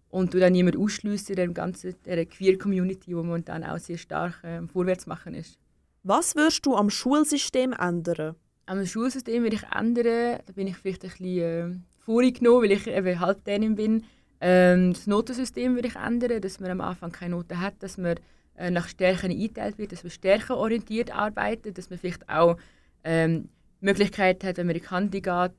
und 0.09 0.35
du 0.35 0.39
dann 0.39 0.53
niemand 0.53 0.77
ausschliessen 0.77 1.31
in 1.31 1.35
der 1.37 1.47
ganzen 1.47 1.95
der 2.05 2.27
queer 2.27 2.59
Community, 2.59 3.05
die 3.07 3.15
momentan 3.15 3.63
auch 3.63 3.79
sehr 3.79 3.97
stark 3.97 4.35
ähm, 4.43 4.69
vorwärts 4.69 5.07
machen 5.07 5.33
ist. 5.33 5.57
Was 6.03 6.35
würdest 6.35 6.67
du 6.67 6.75
am 6.75 6.91
Schulsystem 6.91 7.73
ändern? 7.73 8.35
Am 8.67 8.85
Schulsystem 8.85 9.41
würde 9.41 9.55
ich 9.55 9.63
ändern, 9.75 10.41
da 10.45 10.53
bin 10.53 10.67
ich 10.67 10.77
vielleicht 10.77 11.05
ein 11.05 11.09
bisschen 11.09 11.39
äh, 11.39 11.75
vorgenommen, 12.05 12.61
weil 12.61 12.71
ich 12.73 12.85
eben 12.85 13.19
Halbtänin 13.19 13.73
bin 13.73 14.03
ähm, 14.41 14.93
das 14.93 15.07
Notensystem 15.07 15.75
würde 15.75 15.87
ich 15.87 15.95
ändern, 15.95 16.41
dass 16.41 16.59
man 16.59 16.71
am 16.71 16.81
Anfang 16.81 17.11
keine 17.11 17.35
Noten 17.35 17.59
hat, 17.59 17.75
dass 17.79 17.97
man 17.97 18.15
äh, 18.55 18.71
nach 18.71 18.87
Stärken 18.87 19.31
eingeteilt 19.31 19.77
wird, 19.77 19.91
dass 19.91 20.03
man 20.03 20.11
stärkenorientiert 20.11 21.11
arbeitet, 21.11 21.77
dass 21.77 21.89
man 21.89 21.99
vielleicht 21.99 22.29
auch 22.29 22.57
ähm, 23.03 23.49
die 23.81 23.85
Möglichkeit 23.85 24.43
hat, 24.43 24.57
wenn 24.57 24.67
man 24.67 24.75
in 24.75 24.81
die 24.81 24.87
Kante 24.87 25.21
geht, 25.21 25.53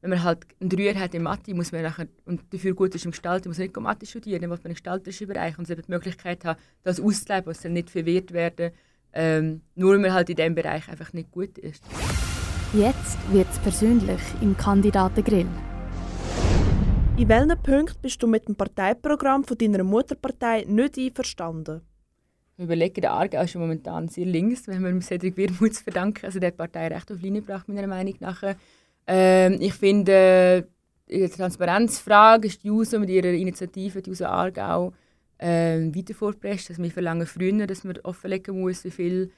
wenn 0.00 0.10
man 0.10 0.22
halt 0.22 0.46
einen 0.60 0.70
Dreier 0.70 0.94
hat 0.94 1.14
in 1.14 1.22
Mathe, 1.22 1.54
muss 1.54 1.72
man 1.72 1.82
nachher, 1.82 2.06
und 2.24 2.42
dafür 2.52 2.74
gut 2.74 2.94
ist 2.94 3.04
im 3.04 3.10
Gestalten, 3.10 3.48
muss 3.48 3.58
man 3.58 3.66
nicht 3.66 3.80
Mathe 3.80 4.06
studieren, 4.06 4.40
dann 4.40 4.50
muss 4.50 4.60
man 4.60 4.66
einen 4.66 4.74
gestalterischen 4.74 5.26
Bereich 5.26 5.58
und 5.58 5.68
die 5.68 5.76
Möglichkeit 5.88 6.44
haben, 6.44 6.58
das 6.84 7.00
auszuleben, 7.00 7.50
es 7.50 7.60
dann 7.60 7.72
nicht 7.72 7.90
verwehrt 7.90 8.32
werden, 8.32 8.72
ähm, 9.12 9.62
nur 9.74 9.92
weil 9.92 9.98
man 9.98 10.12
halt 10.12 10.30
in 10.30 10.36
diesem 10.36 10.54
Bereich 10.54 10.88
einfach 10.88 11.12
nicht 11.12 11.30
gut 11.32 11.58
ist. 11.58 11.82
Jetzt 12.74 13.16
wird 13.32 13.48
es 13.50 13.58
persönlich 13.58 14.20
im 14.40 14.56
Kandidatengrill. 14.56 15.46
In 17.18 17.28
welchen 17.28 17.60
Punkten 17.64 18.00
bist 18.00 18.22
du 18.22 18.28
mit 18.28 18.46
dem 18.46 18.54
Parteiprogramm 18.54 19.42
von 19.42 19.58
deiner 19.58 19.82
Mutterpartei 19.82 20.64
nicht 20.68 20.96
einverstanden? 20.96 21.80
überlege, 22.56 23.00
der 23.00 23.10
Aargau 23.10 23.42
ist 23.42 23.56
momentan 23.56 24.06
sehr 24.06 24.24
links, 24.24 24.68
wenn 24.68 24.84
wir 24.84 25.00
Cedric 25.00 25.36
Wirmuth 25.36 25.74
zu 25.74 25.82
verdanken. 25.82 26.26
Also 26.26 26.38
der 26.38 26.52
die 26.52 26.56
Partei 26.56 26.86
recht 26.86 27.10
auf 27.10 27.20
Linie 27.20 27.40
gebracht, 27.40 27.66
meiner 27.66 27.88
Meinung 27.88 28.14
nach. 28.20 28.54
Ähm, 29.08 29.56
ich 29.60 29.74
finde, 29.74 30.68
in 31.06 31.20
der 31.22 31.30
Transparenzfrage 31.30 32.46
ist 32.46 32.62
die 32.62 32.68
JUSO 32.68 33.00
mit 33.00 33.10
ihrer 33.10 33.32
Initiative, 33.32 34.00
die 34.00 34.10
JUSO 34.10 34.26
Aargau, 34.26 34.92
ähm, 35.40 35.92
weiter 35.96 36.14
vorgepresst. 36.14 36.70
Also 36.70 36.80
wir 36.80 36.90
verlangen 36.92 37.26
früher, 37.26 37.66
dass 37.66 37.82
man 37.82 37.98
offenlegen 38.04 38.60
muss, 38.60 38.84
wie 38.84 38.92
viele 38.92 39.30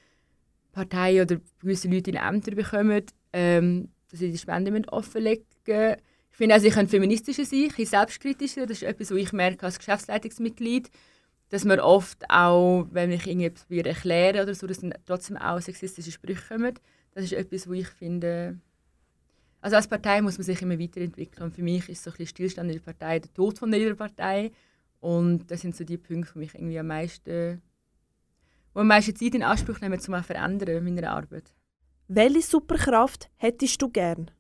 Parteien 0.73 1.23
oder 1.23 1.41
gewisse 1.59 1.89
Leute 1.89 2.11
in 2.11 2.17
Ämter 2.17 2.55
bekommen, 2.55 3.05
ähm, 3.33 3.89
dass 4.11 4.21
sie 4.21 4.31
die 4.31 4.37
Spenden 4.37 4.87
offenlegen 4.91 5.47
müssen. 5.67 5.97
Ich 6.31 6.37
finde 6.37 6.57
auch, 6.57 6.61
sie 6.61 6.71
können 6.71 6.89
feministischer 6.89 7.45
sein, 7.45 7.71
ein 7.77 7.87
selbstkritischer. 7.87 8.67
Das 8.67 8.79
ist 8.79 8.83
etwas, 8.85 9.11
was 9.11 9.19
ich 9.19 9.33
merke 9.33 9.67
als 9.67 9.79
Geschäftsleitungsmitglied, 9.79 10.91
dass 11.51 11.65
man 11.65 11.81
oft 11.81 12.25
auch, 12.31 12.87
wenn 12.93 13.11
ich 13.11 13.27
irgendetwas 13.27 13.67
erkläre 13.71 14.43
oder 14.43 14.55
so, 14.55 14.67
dass 14.67 14.81
dann 14.81 14.95
trotzdem 15.07 15.37
auch 15.37 15.61
sexistische 15.61 16.13
Sprüche 16.13 16.43
kommen. 16.49 16.75
Das 17.13 17.25
ist 17.25 17.33
etwas, 17.33 17.69
wo 17.69 17.73
ich 17.73 17.89
finde, 17.89 18.59
also 19.61 19.77
als 19.77 19.89
Partei 19.89 20.23
muss 20.23 20.39
man 20.39 20.45
sich 20.45 20.63
immer 20.63 20.79
weiterentwickeln. 20.79 21.45
Und 21.45 21.55
für 21.55 21.63
mich 21.63 21.89
ist 21.89 22.03
so 22.03 22.11
ein 22.11 22.13
bisschen 22.13 22.29
Stillstand 22.29 22.71
in 22.71 22.77
der 22.77 22.85
Partei 22.85 23.19
der 23.19 23.33
Tod 23.33 23.59
von 23.59 23.73
jeder 23.73 23.95
Partei. 23.95 24.53
Und 25.01 25.51
das 25.51 25.61
sind 25.61 25.77
so 25.77 25.85
die 25.85 25.99
Punkte, 25.99 26.33
die 26.35 26.39
mich 26.39 26.55
irgendwie 26.55 26.79
am 26.79 26.87
meisten, 26.87 27.61
wo 28.73 28.81
am 28.81 28.87
meisten 28.87 29.17
Zeit 29.17 29.35
in 29.35 29.43
Anspruch 29.43 29.81
nehmen, 29.81 29.95
um 29.95 30.01
zu 30.01 30.23
verändern 30.23 30.77
in 30.77 30.95
meiner 30.95 31.11
Arbeit. 31.11 31.53
Welche 32.09 32.43
Superkraft 32.43 33.31
hättest 33.37 33.81
du 33.83 33.89
gern? 33.89 34.31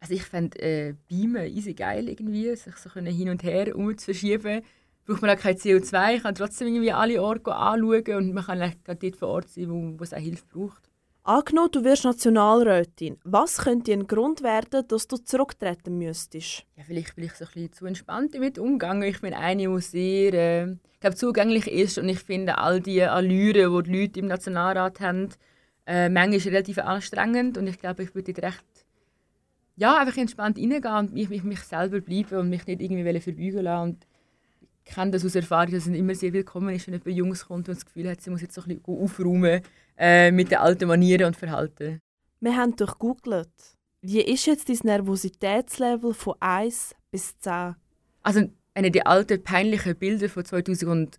Also 0.00 0.14
ich 0.14 0.22
fände 0.22 0.58
äh, 0.60 0.94
Beamen 1.08 1.46
easy 1.46 1.74
geil 1.74 2.08
irgendwie, 2.08 2.54
sich 2.54 2.76
so 2.76 2.90
können 2.90 3.14
hin 3.14 3.28
und 3.28 3.42
her 3.42 3.74
um 3.76 3.96
zu 3.96 4.06
verschieben. 4.06 4.62
Braucht 5.04 5.22
man 5.22 5.30
auch 5.30 5.40
kein 5.40 5.56
CO2, 5.56 6.16
ich 6.16 6.22
kann 6.22 6.34
trotzdem 6.34 6.68
irgendwie 6.68 6.92
alle 6.92 7.22
Orte 7.22 7.54
anschauen 7.54 8.16
und 8.16 8.34
man 8.34 8.44
kann 8.44 8.58
gerade 8.58 8.98
dort 8.98 9.16
vor 9.16 9.28
Ort 9.28 9.48
sein, 9.48 9.70
wo, 9.70 9.98
wo 9.98 10.02
es 10.02 10.12
auch 10.12 10.18
Hilfe 10.18 10.44
braucht. 10.52 10.90
Angenommen, 11.22 11.70
du 11.72 11.82
wirst 11.82 12.04
Nationalrätin. 12.04 13.18
Was 13.24 13.58
könnte 13.58 13.92
ein 13.92 14.06
Grund 14.06 14.42
werden, 14.42 14.86
dass 14.86 15.08
du 15.08 15.16
zurücktreten 15.16 15.98
müsstest? 15.98 16.64
Ja, 16.76 16.84
vielleicht 16.84 17.16
bin 17.16 17.24
ich 17.24 17.32
so 17.32 17.44
ein 17.44 17.50
bisschen 17.52 17.72
zu 17.72 17.86
entspannt 17.86 18.34
damit 18.34 18.58
umgegangen. 18.58 19.02
Ich 19.02 19.20
bin 19.20 19.34
eine, 19.34 19.68
die 19.68 19.80
sehr 19.80 20.34
äh, 20.34 20.76
ich 20.96 21.00
glaube, 21.00 21.16
zugänglich 21.16 21.70
ist 21.70 21.98
und 21.98 22.08
ich 22.08 22.20
finde 22.20 22.56
all 22.56 22.80
die 22.80 23.02
Allüren, 23.02 23.84
die 23.84 23.90
die 23.90 24.00
Leute 24.00 24.20
im 24.20 24.28
Nationalrat 24.28 25.00
haben, 25.00 25.28
äh, 25.86 26.08
manchmal 26.08 26.54
relativ 26.54 26.78
anstrengend 26.78 27.58
und 27.58 27.66
ich 27.66 27.78
glaube, 27.78 28.02
ich 28.02 28.14
würde 28.14 28.32
recht 28.42 28.64
ja, 29.76 29.98
einfach 29.98 30.16
entspannt 30.16 30.58
reingehen 30.58 30.84
und 30.84 31.12
mich, 31.12 31.28
mich, 31.28 31.42
mich 31.44 31.60
selber 31.60 32.00
bleiben 32.00 32.38
und 32.38 32.48
mich 32.48 32.66
nicht 32.66 32.80
irgendwie 32.80 33.20
verbeugen 33.20 33.62
lassen. 33.62 33.90
Und 33.90 34.06
ich 34.84 34.94
kenne 34.94 35.10
das 35.10 35.24
aus 35.24 35.34
Erfahrung, 35.34 35.72
dass 35.72 35.86
es 35.86 35.94
immer 35.94 36.14
sehr 36.14 36.32
willkommen 36.32 36.74
ist, 36.74 36.86
wenn 36.86 36.94
jemand 36.94 37.16
Jungs 37.16 37.46
kommt 37.46 37.68
und 37.68 37.76
das 37.76 37.84
Gefühl 37.84 38.08
hat, 38.08 38.20
sie 38.20 38.30
muss 38.30 38.40
jetzt 38.40 38.54
so 38.54 38.62
ein 38.62 38.68
bisschen 38.68 38.84
aufräumen 38.84 39.60
äh, 39.98 40.30
mit 40.30 40.50
den 40.50 40.58
alten 40.58 40.88
Manieren 40.88 41.26
und 41.26 41.36
Verhalten. 41.36 42.00
Wir 42.40 42.56
haben 42.56 42.74
durchgoogelt. 42.76 43.50
Wie 44.00 44.20
ist 44.20 44.46
jetzt 44.46 44.68
dein 44.68 44.78
Nervositätslevel 44.82 46.14
von 46.14 46.34
1 46.40 46.94
bis 47.10 47.38
10? 47.38 47.74
Also, 48.22 48.48
eine 48.74 48.90
der 48.90 49.06
alten 49.06 49.42
peinlichen 49.42 49.96
Bilder 49.96 50.28
von 50.28 50.44
2014, 50.44 51.18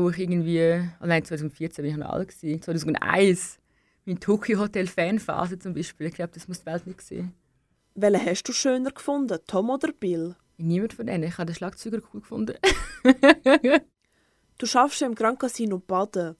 wo 0.00 0.10
ich 0.10 0.18
irgendwie, 0.18 0.82
oh 1.00 1.06
nein, 1.06 1.24
2014 1.24 1.82
bin 1.82 1.92
ich 1.92 1.98
noch 1.98 2.10
alt 2.10 2.28
gewesen, 2.28 2.60
2001, 2.60 3.58
mein 4.06 4.20
Tokyo 4.20 4.58
Hotel 4.58 4.86
Fanphase 4.86 5.58
zum 5.58 5.74
Beispiel. 5.74 6.08
Ich 6.08 6.14
glaube, 6.14 6.32
das 6.34 6.48
muss 6.48 6.60
die 6.60 6.66
Welt 6.66 6.86
nicht 6.86 7.00
sehen. 7.00 7.34
Welchen 7.94 8.26
hast 8.26 8.42
du 8.44 8.52
schöner 8.52 8.90
gefunden, 8.90 9.38
Tom 9.46 9.70
oder 9.70 9.92
Bill? 9.92 10.36
Niemand 10.56 10.94
von 10.94 11.06
denen. 11.06 11.24
Ich 11.24 11.38
habe 11.38 11.46
den 11.46 11.54
Schlagzeuger 11.54 12.00
cool 12.12 12.20
gefunden. 12.20 12.56
du 14.58 14.66
schaffst 14.66 15.00
ja 15.00 15.06
im 15.06 15.14
Grand 15.14 15.38
Casino 15.38 15.78
Baden. 15.78 16.36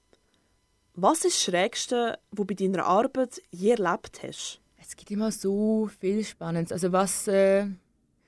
Was 0.94 1.24
ist 1.24 1.36
das 1.36 1.42
Schrägste, 1.42 2.18
was 2.30 2.36
du 2.36 2.44
bei 2.44 2.54
deiner 2.54 2.84
Arbeit 2.86 3.42
je 3.50 3.70
erlebt 3.70 4.22
hast? 4.22 4.60
Es 4.80 4.94
gibt 4.96 5.10
immer 5.10 5.32
so 5.32 5.88
viel 5.98 6.22
Spannendes. 6.22 6.70
Also 6.70 6.92
was, 6.92 7.26
äh, 7.26 7.66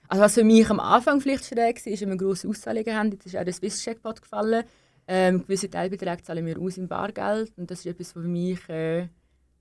also 0.08 0.22
was 0.22 0.34
für 0.34 0.44
mich 0.44 0.68
am 0.70 0.80
Anfang 0.80 1.20
vielleicht 1.20 1.44
schräg 1.44 1.84
war, 1.84 1.92
ist, 1.92 2.00
wenn 2.00 2.10
wir 2.10 2.16
grosse 2.16 2.48
Auszahlungen 2.48 2.96
haben. 2.96 3.12
Jetzt 3.12 3.26
ist 3.26 3.36
auch 3.36 3.44
der 3.44 3.52
Swiss 3.52 3.82
Checkpot 3.82 4.22
gefallen. 4.22 4.64
Ähm, 5.06 5.42
gewisse 5.42 5.70
Teilbeträge 5.70 6.22
zahlen 6.22 6.46
wir 6.46 6.58
aus 6.58 6.78
in 6.78 6.88
Bargeld. 6.88 7.52
Und 7.56 7.70
das 7.70 7.80
ist 7.80 7.86
etwas, 7.86 8.16
was 8.16 8.22
für 8.22 8.28
mich 8.28 8.68
äh, 8.68 9.08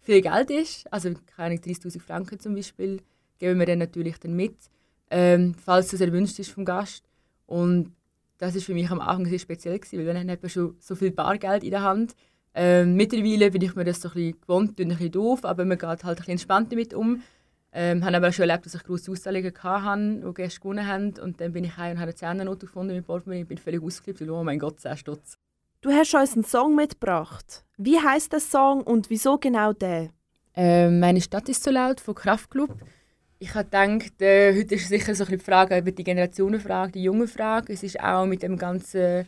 viel 0.06 0.22
Geld 0.22 0.52
ist. 0.52 0.92
Also 0.92 1.12
keine 1.36 1.56
30'000 1.56 2.00
Franken 2.00 2.40
zum 2.40 2.56
Beispiel 2.56 3.02
geben 3.38 3.60
wir 3.60 3.66
dann 3.66 3.80
natürlich 3.80 4.18
dann 4.20 4.36
mit, 4.36 4.56
ähm, 5.10 5.54
falls 5.54 5.90
das 5.90 6.02
erwünscht 6.02 6.40
ist 6.40 6.52
vom 6.52 6.66
Gast. 6.66 7.04
Und 7.46 7.92
das 8.38 8.56
ist 8.56 8.66
für 8.66 8.74
mich 8.74 8.90
am 8.90 9.02
Anfang 9.02 9.26
sehr 9.26 9.40
speziell 9.40 9.78
gewesen, 9.80 10.00
weil 10.00 10.14
dann 10.14 10.30
hat 10.30 10.52
schon 10.52 10.76
so 10.80 10.96
viel 10.96 11.12
Bargeld 11.12 11.64
in 11.64 11.72
der 11.72 11.82
Hand 11.82 12.16
ähm, 12.58 12.96
mittlerweile 12.96 13.52
bin 13.52 13.62
ich 13.62 13.76
mir 13.76 13.84
das 13.84 14.00
so 14.02 14.08
ein 14.08 14.14
bisschen 14.14 14.40
gewohnt, 14.40 14.80
ein 14.80 14.88
bisschen 14.88 15.12
doof, 15.12 15.44
aber 15.44 15.66
man 15.66 15.78
geht 15.78 15.90
halt 15.90 16.06
ein 16.06 16.16
bisschen 16.16 16.32
entspannt 16.32 16.72
damit 16.72 16.94
um. 16.94 17.22
Ähm, 17.74 18.06
habe 18.06 18.16
aber 18.16 18.32
schon 18.32 18.50
erlebt, 18.50 18.66
dass 18.66 18.76
ich 18.76 18.84
große 18.86 19.12
Auszahlungen 19.12 19.54
hatte, 19.62 20.24
die 20.26 20.34
Gäste 20.34 20.62
gewonnen 20.62 20.88
haben. 20.88 21.14
Und 21.22 21.42
dann 21.42 21.52
bin 21.52 21.66
ich 21.66 21.76
heim 21.76 21.92
und 21.92 21.98
habe 21.98 22.12
eine 22.12 22.16
Zehnernote 22.16 22.68
gefunden 22.68 22.96
mit 22.96 23.06
Portemonnaie 23.06 23.42
und 23.42 23.50
bin 23.50 23.58
völlig 23.58 23.84
ausgeflippt, 23.84 24.22
weil, 24.22 24.30
oh 24.30 24.44
mein 24.46 24.60
Gott, 24.60 24.80
10 24.80 24.96
Stutz. 24.96 25.38
Du 25.86 25.92
hast 25.92 26.16
uns 26.16 26.34
einen 26.34 26.44
Song 26.44 26.76
mitgebracht. 26.76 27.64
Wie 27.78 28.00
heißt 28.00 28.34
der 28.34 28.40
Song 28.40 28.82
und 28.82 29.12
wieso 29.12 29.38
genau 29.38 29.72
der? 29.72 30.10
Ähm, 30.56 31.00
«Meine 31.00 31.22
Stadt 31.22 31.48
ist 31.48 31.64
so 31.64 31.70
laut» 31.70 32.02
von 32.02 32.16
Kraftklub. 32.16 32.72
Ich 33.38 33.54
habe 33.54 33.66
gedacht, 33.66 34.20
äh, 34.20 34.58
heute 34.58 34.74
ist 34.74 34.90
sicher 34.90 35.14
so 35.14 35.26
ein 35.26 35.30
bisschen 35.30 35.46
Frage 35.46 35.78
über 35.78 35.92
die 35.92 36.04
Generationenfrage, 36.04 36.94
die 36.94 37.04
junge 37.04 37.28
Frage. 37.28 37.72
Es 37.72 37.84
ist 37.84 38.00
auch 38.00 38.26
mit 38.26 38.42
dem 38.42 38.58
ganzen 38.58 39.28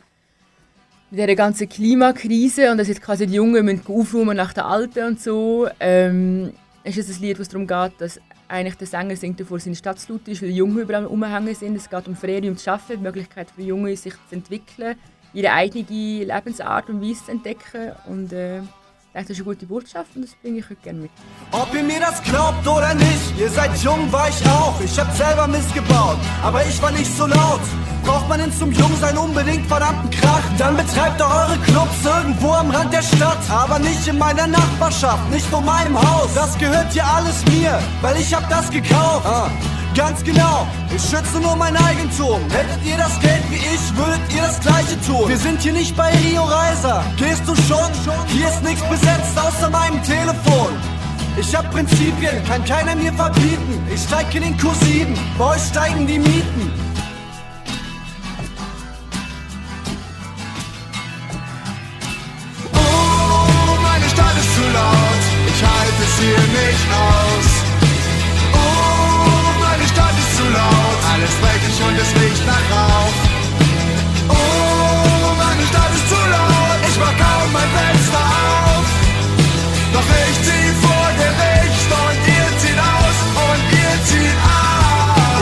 mit 1.12 1.20
dieser 1.20 1.36
ganzen 1.36 1.68
Klimakrise 1.68 2.72
und 2.72 2.78
dass 2.78 2.88
jetzt 2.88 3.02
quasi 3.02 3.28
die 3.28 3.34
Jungen 3.34 3.64
müssen 3.64 3.86
aufräumen 3.86 4.36
nach 4.36 4.52
der 4.52 4.66
Alten 4.66 5.04
und 5.04 5.20
so, 5.20 5.68
ähm, 5.78 6.54
ist 6.82 6.98
es 6.98 7.18
ein 7.18 7.22
Lied, 7.22 7.38
was 7.38 7.50
darum 7.50 7.68
geht, 7.68 7.92
dass 7.98 8.20
eigentlich 8.48 8.74
der 8.74 8.88
Sänger 8.88 9.14
singt, 9.14 9.36
bevor 9.36 9.60
seine 9.60 9.76
Stadt 9.76 10.00
zu 10.00 10.12
laut 10.12 10.26
ist, 10.26 10.42
weil 10.42 10.48
die 10.48 10.56
Jungen 10.56 10.78
überall 10.78 11.06
umhängen 11.06 11.54
sind. 11.54 11.76
Es 11.76 11.88
geht 11.88 12.08
um 12.08 12.16
Freiraum 12.16 12.56
zu 12.56 12.64
schaffen, 12.64 12.96
die 12.96 13.02
Möglichkeit 13.04 13.48
für 13.48 13.62
Junge, 13.62 13.96
sich 13.96 14.14
zu 14.28 14.34
entwickeln, 14.34 14.96
ihre 15.38 15.52
eigene 15.52 15.84
Lebensart 16.24 16.88
und 16.88 17.00
Weise 17.00 17.24
zu 17.24 17.30
entdecken 17.30 17.92
und 18.06 18.32
äh, 18.32 18.60
das 19.14 19.30
ist 19.30 19.36
eine 19.36 19.44
gute 19.44 19.66
Botschaft 19.66 20.10
und 20.16 20.22
das 20.22 20.34
bringe 20.42 20.58
ich 20.58 20.64
heute 20.64 20.82
gerne 20.82 21.00
mit. 21.00 21.10
Ob 21.52 21.72
ihr 21.74 21.82
mir 21.82 22.00
das 22.00 22.22
glaubt 22.22 22.66
oder 22.66 22.92
nicht, 22.94 23.38
ihr 23.38 23.48
seid 23.48 23.70
jung, 23.78 24.10
war 24.12 24.28
ich 24.28 24.44
auch. 24.46 24.80
Ich 24.80 24.98
hab 24.98 25.14
selber 25.14 25.46
Mist 25.46 25.72
gebaut, 25.74 26.18
aber 26.42 26.64
ich 26.66 26.82
war 26.82 26.90
nicht 26.90 27.16
so 27.16 27.26
laut. 27.26 27.60
Braucht 28.04 28.28
man 28.28 28.40
denn 28.40 28.52
zum 28.52 28.72
Jungsein 28.72 29.16
unbedingt 29.16 29.66
verdammten? 29.66 30.10
Dann 30.58 30.76
betreibt 30.76 31.20
doch 31.20 31.32
eure 31.32 31.56
Clubs 31.58 32.04
irgendwo 32.04 32.50
am 32.50 32.70
Rand 32.70 32.92
der 32.92 33.02
Stadt. 33.02 33.38
Aber 33.48 33.78
nicht 33.78 34.06
in 34.08 34.18
meiner 34.18 34.48
Nachbarschaft, 34.48 35.30
nicht 35.30 35.46
vor 35.46 35.62
meinem 35.62 35.96
Haus. 35.96 36.34
Das 36.34 36.58
gehört 36.58 36.92
ja 36.94 37.04
alles 37.16 37.44
mir, 37.46 37.78
weil 38.02 38.16
ich 38.16 38.34
hab 38.34 38.48
das 38.50 38.68
gekauft. 38.68 39.24
Ah. 39.24 39.48
Ganz 39.94 40.22
genau, 40.22 40.66
ich 40.94 41.02
schütze 41.02 41.40
nur 41.40 41.56
mein 41.56 41.76
Eigentum. 41.76 42.40
Hättet 42.50 42.84
ihr 42.84 42.96
das 42.96 43.18
Geld 43.20 43.42
wie 43.50 43.56
ich, 43.56 43.96
würdet 43.96 44.20
ihr 44.34 44.42
das 44.42 44.60
gleiche 44.60 45.00
tun. 45.06 45.28
Wir 45.28 45.36
sind 45.36 45.60
hier 45.60 45.72
nicht 45.72 45.96
bei 45.96 46.10
Rio 46.10 46.44
Reiser. 46.44 47.04
Gehst 47.16 47.42
du 47.46 47.54
schon? 47.54 47.90
Hier 48.28 48.48
ist 48.48 48.62
nichts 48.62 48.82
besetzt 48.88 49.36
außer 49.36 49.70
meinem 49.70 50.02
Telefon. 50.02 50.70
Ich 51.36 51.54
hab 51.54 51.70
Prinzipien, 51.70 52.44
kann 52.46 52.64
keiner 52.64 52.94
mir 52.96 53.12
verbieten. 53.12 53.86
Ich 53.92 54.02
steig 54.02 54.32
in 54.34 54.42
den 54.42 54.56
Q7, 54.56 55.06
bei 55.38 55.44
euch 55.54 55.62
steigen 55.62 56.06
die 56.06 56.18
Mieten. 56.18 56.87
Hier 66.20 66.42
nicht 66.60 66.88
aus 66.92 67.68
zu 70.38 70.44
laut, 70.44 70.98
alles 71.12 71.34
dreckig 71.42 71.76
und 71.86 71.96
es 71.98 72.10
riecht 72.18 72.44
nach 72.46 72.64
Rauch. 72.74 73.18
Oh, 74.30 75.34
meine 75.42 75.64
Stadt 75.70 75.92
ist 75.98 76.08
zu 76.12 76.20
laut, 76.34 76.78
ich 76.88 76.96
mach 77.02 77.14
kaum 77.22 77.48
mein 77.56 77.70
Fenster 77.76 78.22
auf. 78.22 78.86
Doch 79.94 80.08
ich 80.22 80.36
zieh 80.46 80.70
vor 80.84 81.06
Gericht 81.22 81.90
und 82.02 82.18
ihr 82.36 82.48
zieht 82.60 82.80
aus 82.94 83.16
und 83.46 83.62
ihr 83.82 83.94
zieht 84.08 84.38
aus. 84.46 84.90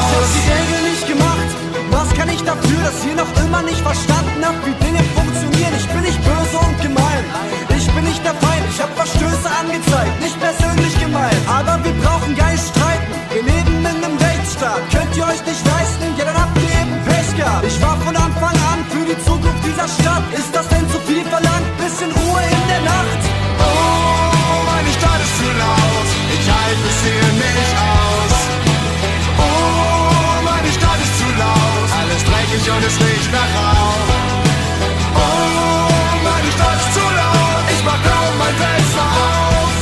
Ich 0.09 0.16
hab 0.16 0.28
die 0.33 0.45
Regel 0.56 0.80
nicht 0.90 1.06
gemacht, 1.12 1.50
was 1.90 2.09
kann 2.16 2.28
ich 2.30 2.42
dafür, 2.42 2.80
dass 2.88 2.99
ihr 3.09 3.16
noch 3.23 3.33
immer 3.45 3.62
nicht 3.62 3.83
verstanden 3.90 4.40
habt, 4.47 4.61
wie 4.66 4.76
Dinge 4.85 5.02
nicht 15.45 15.66
leisten, 15.66 16.07
ja 16.16 16.25
dann 16.25 16.38
habt 16.40 16.57
ihr 16.57 16.71
eben 16.81 16.95
Pech 17.05 17.31
gehabt. 17.37 17.64
Ich 17.66 17.81
war 17.83 17.97
von 18.00 18.16
Anfang 18.16 18.57
an 18.73 18.78
für 18.90 19.05
die 19.05 19.19
Zukunft 19.25 19.62
dieser 19.64 19.88
Stadt. 19.88 20.25
Ist 20.33 20.55
das 20.55 20.66
denn 20.69 20.88
zu 20.90 20.99
viel 21.09 21.25
verlangt? 21.25 21.69
Bisschen 21.78 22.11
Ruhe 22.12 22.43
in 22.57 22.64
der 22.73 22.83
Nacht. 22.87 23.23
Oh, 23.61 24.57
meine 24.71 24.90
Stadt 24.97 25.21
ist 25.26 25.35
zu 25.40 25.49
laut, 25.62 26.09
ich 26.37 26.47
halte 26.47 26.87
es 26.93 26.99
hier 27.05 27.28
nicht 27.45 27.73
aus. 27.76 28.37
Oh, 29.37 30.43
meine 30.49 30.71
Stadt 30.78 31.00
ist 31.05 31.14
zu 31.21 31.28
laut, 31.43 31.88
alles 32.00 32.23
dreckig 32.28 32.64
und 32.71 32.83
es 32.88 32.97
riecht 33.02 33.31
nach 33.37 33.50
Rauch. 33.59 34.09
Oh, 35.21 36.12
meine 36.28 36.50
Stadt 36.57 36.78
ist 36.81 36.93
zu 36.97 37.05
laut, 37.21 37.64
ich 37.75 37.83
mach 37.85 38.00
kaum 38.09 38.33
mein 38.40 38.57
Fenster 38.62 39.07
auf. 39.26 39.75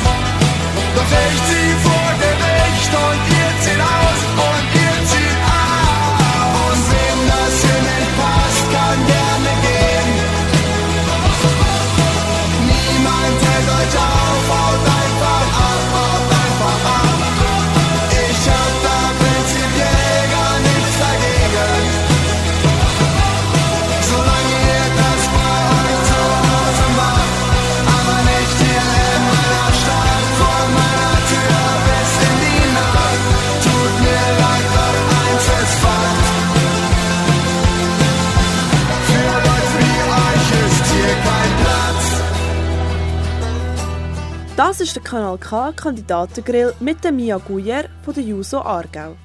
Doch 0.96 1.10
ich 1.26 1.38
zieh 1.48 1.73
Das 44.56 44.80
ist 44.80 44.94
der 44.94 45.02
Kanal 45.02 45.36
K 45.36 45.72
Kandidatengrill 45.72 46.74
mit 46.78 47.02
der 47.02 47.10
Mia 47.10 47.38
Guyer 47.38 47.88
von 48.04 48.14
der 48.14 48.22
Juso 48.22 48.58
Aargau. 48.60 49.16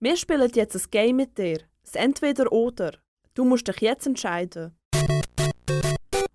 Wir 0.00 0.16
spielen 0.16 0.50
jetzt 0.54 0.74
ein 0.74 0.90
Game 0.90 1.16
mit 1.16 1.36
dir. 1.36 1.58
Das 1.82 1.94
Entweder-Oder. 1.96 2.92
Du 3.34 3.44
musst 3.44 3.68
dich 3.68 3.82
jetzt 3.82 4.06
entscheiden. 4.06 4.74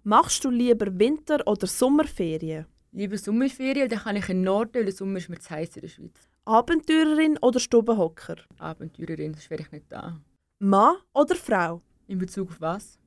Machst 0.03 0.45
du 0.45 0.51
lieber 0.51 0.99
Winter- 0.99 1.41
oder 1.47 1.65
Sommerferien? 1.65 2.67
Lieber 2.91 3.17
Sommerferien, 3.17 3.89
dann 3.89 3.97
kann 3.97 4.15
ich 4.15 4.29
in 4.29 4.37
den 4.37 4.43
Norden, 4.43 4.75
weil 4.75 4.85
der 4.85 4.93
Sommer 4.93 5.17
ist 5.17 5.29
mir 5.29 5.39
zu 5.39 5.49
heiß 5.49 5.77
in 5.77 5.81
der 5.81 5.87
Schweiz. 5.87 6.29
Abenteurerin 6.45 7.39
oder 7.41 7.59
Stubenhocker? 7.59 8.35
Abenteurerin, 8.59 9.33
sonst 9.33 9.49
wäre 9.49 9.63
ich 9.63 9.71
nicht 9.71 9.85
da. 9.89 10.21
Mann 10.59 10.97
oder 11.13 11.35
Frau? 11.35 11.81
In 12.05 12.19
Bezug 12.19 12.51
auf 12.51 12.61
was? 12.61 12.99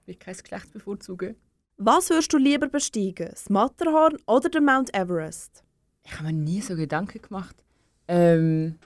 Ich 0.00 0.06
will 0.06 0.14
kein 0.14 0.34
Geschlecht 0.34 0.72
bevorzugen. 0.72 1.36
Was 1.78 2.08
würdest 2.08 2.32
du 2.32 2.38
lieber 2.38 2.68
besteigen? 2.68 3.28
Das 3.28 3.50
Matterhorn 3.50 4.16
oder 4.26 4.48
den 4.48 4.64
Mount 4.64 4.94
Everest? 4.94 5.62
Ich 6.04 6.12
habe 6.14 6.24
mir 6.24 6.32
nie 6.32 6.62
so 6.62 6.74
Gedanken 6.74 7.20
gemacht. 7.20 7.62
Ähm, 8.08 8.78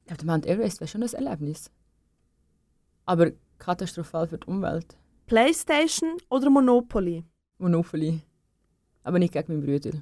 ich 0.00 0.06
glaube, 0.08 0.18
der 0.18 0.26
Mount 0.26 0.46
Everest 0.46 0.80
wäre 0.80 0.88
schon 0.88 1.02
ein 1.02 1.08
Erlebnis. 1.08 1.70
Aber 3.06 3.30
katastrophal 3.58 4.26
für 4.26 4.36
die 4.36 4.46
Umwelt. 4.46 4.96
Playstation 5.26 6.18
oder 6.28 6.50
Monopoly? 6.50 7.24
Monopoly. 7.58 8.20
Aber 9.02 9.18
nicht 9.18 9.32
gegen 9.32 9.54
meinen 9.54 9.64
Bruder. 9.64 9.98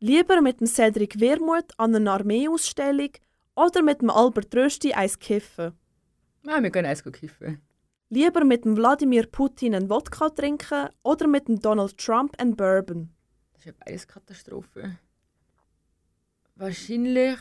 Lieber 0.00 0.40
mit 0.40 0.60
dem 0.60 0.66
Cedric 0.66 1.20
Wermuth 1.20 1.74
an 1.76 1.94
einer 1.94 2.12
Armeeausstellung 2.12 3.10
oder 3.54 3.82
mit 3.82 4.00
dem 4.00 4.08
Albert 4.08 4.54
Rösti 4.54 4.94
eins 4.94 5.18
kiffen? 5.18 5.72
Nein, 6.42 6.62
wir 6.62 6.70
können 6.70 6.86
eins 6.86 7.04
kiffen. 7.04 7.60
Lieber 8.10 8.44
mit 8.44 8.64
dem 8.64 8.74
Wladimir 8.74 9.26
Putin 9.26 9.74
einen 9.74 9.90
Wodka 9.90 10.30
trinken 10.30 10.88
oder 11.02 11.26
mit 11.26 11.46
dem 11.46 11.60
Donald 11.60 11.98
Trump 11.98 12.34
einen 12.40 12.56
Bourbon? 12.56 13.10
Das 13.52 13.60
ist 13.60 13.66
ja 13.66 13.72
beides 13.84 14.08
Katastrophe. 14.08 14.96
Wahrscheinlich 16.54 17.38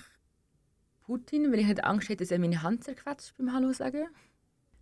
Putin, 1.06 1.54
wenn 1.54 1.60
ich 1.60 1.68
nicht 1.68 1.86
Angst 1.86 2.10
hätte, 2.10 2.26
dass 2.26 2.32
er 2.32 2.40
meine 2.40 2.62
Hand 2.62 2.84
zerquetscht 2.84 3.38
beim 3.38 3.54
Hallo 3.54 3.72
sagen. 3.72 4.08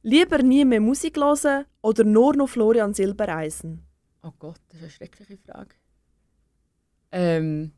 Lieber 0.02 0.42
nie 0.42 0.66
mehr 0.66 0.82
Musik 0.82 1.18
hören 1.18 1.66
oder 1.82 2.04
nur 2.04 2.36
noch 2.36 2.50
Florian 2.50 2.96
Silbereisen? 2.96 3.86
Oh 4.24 4.34
Gott, 4.40 4.60
das 4.70 4.78
ist 4.78 4.82
eine 4.82 4.92
schreckliche 4.92 5.38
Frage. 5.38 5.76
Ähm. 7.12 7.74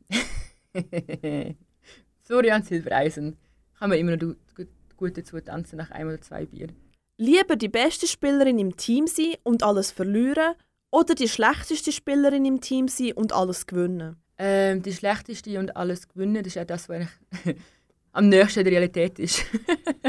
Florian 2.22 2.62
Silbereisen. 2.62 3.36
Kann 3.78 3.90
man 3.90 3.98
immer 3.98 4.16
noch 4.16 4.34
gut 4.96 5.18
dazu 5.18 5.38
tanzen 5.40 5.76
nach 5.76 5.90
einem 5.90 6.08
oder 6.08 6.22
zwei 6.22 6.46
Bier. 6.46 6.68
Lieber 7.20 7.56
die 7.56 7.68
beste 7.68 8.06
Spielerin 8.06 8.60
im 8.60 8.76
Team 8.76 9.08
sein 9.08 9.34
und 9.42 9.64
alles 9.64 9.90
verlieren 9.90 10.54
oder 10.92 11.16
die 11.16 11.28
schlechteste 11.28 11.90
Spielerin 11.90 12.44
im 12.44 12.60
Team 12.60 12.86
sein 12.86 13.12
und 13.12 13.32
alles 13.32 13.66
gewinnen? 13.66 14.22
Ähm, 14.38 14.82
die 14.82 14.92
schlechteste 14.92 15.58
und 15.58 15.76
alles 15.76 16.06
gewinnen, 16.06 16.44
das 16.44 16.54
ist 16.54 16.58
auch 16.58 16.64
das, 16.64 16.88
was 16.88 17.08
am 18.12 18.28
nächsten 18.28 18.62
der 18.62 18.72
Realität 18.72 19.18
ist. 19.18 19.44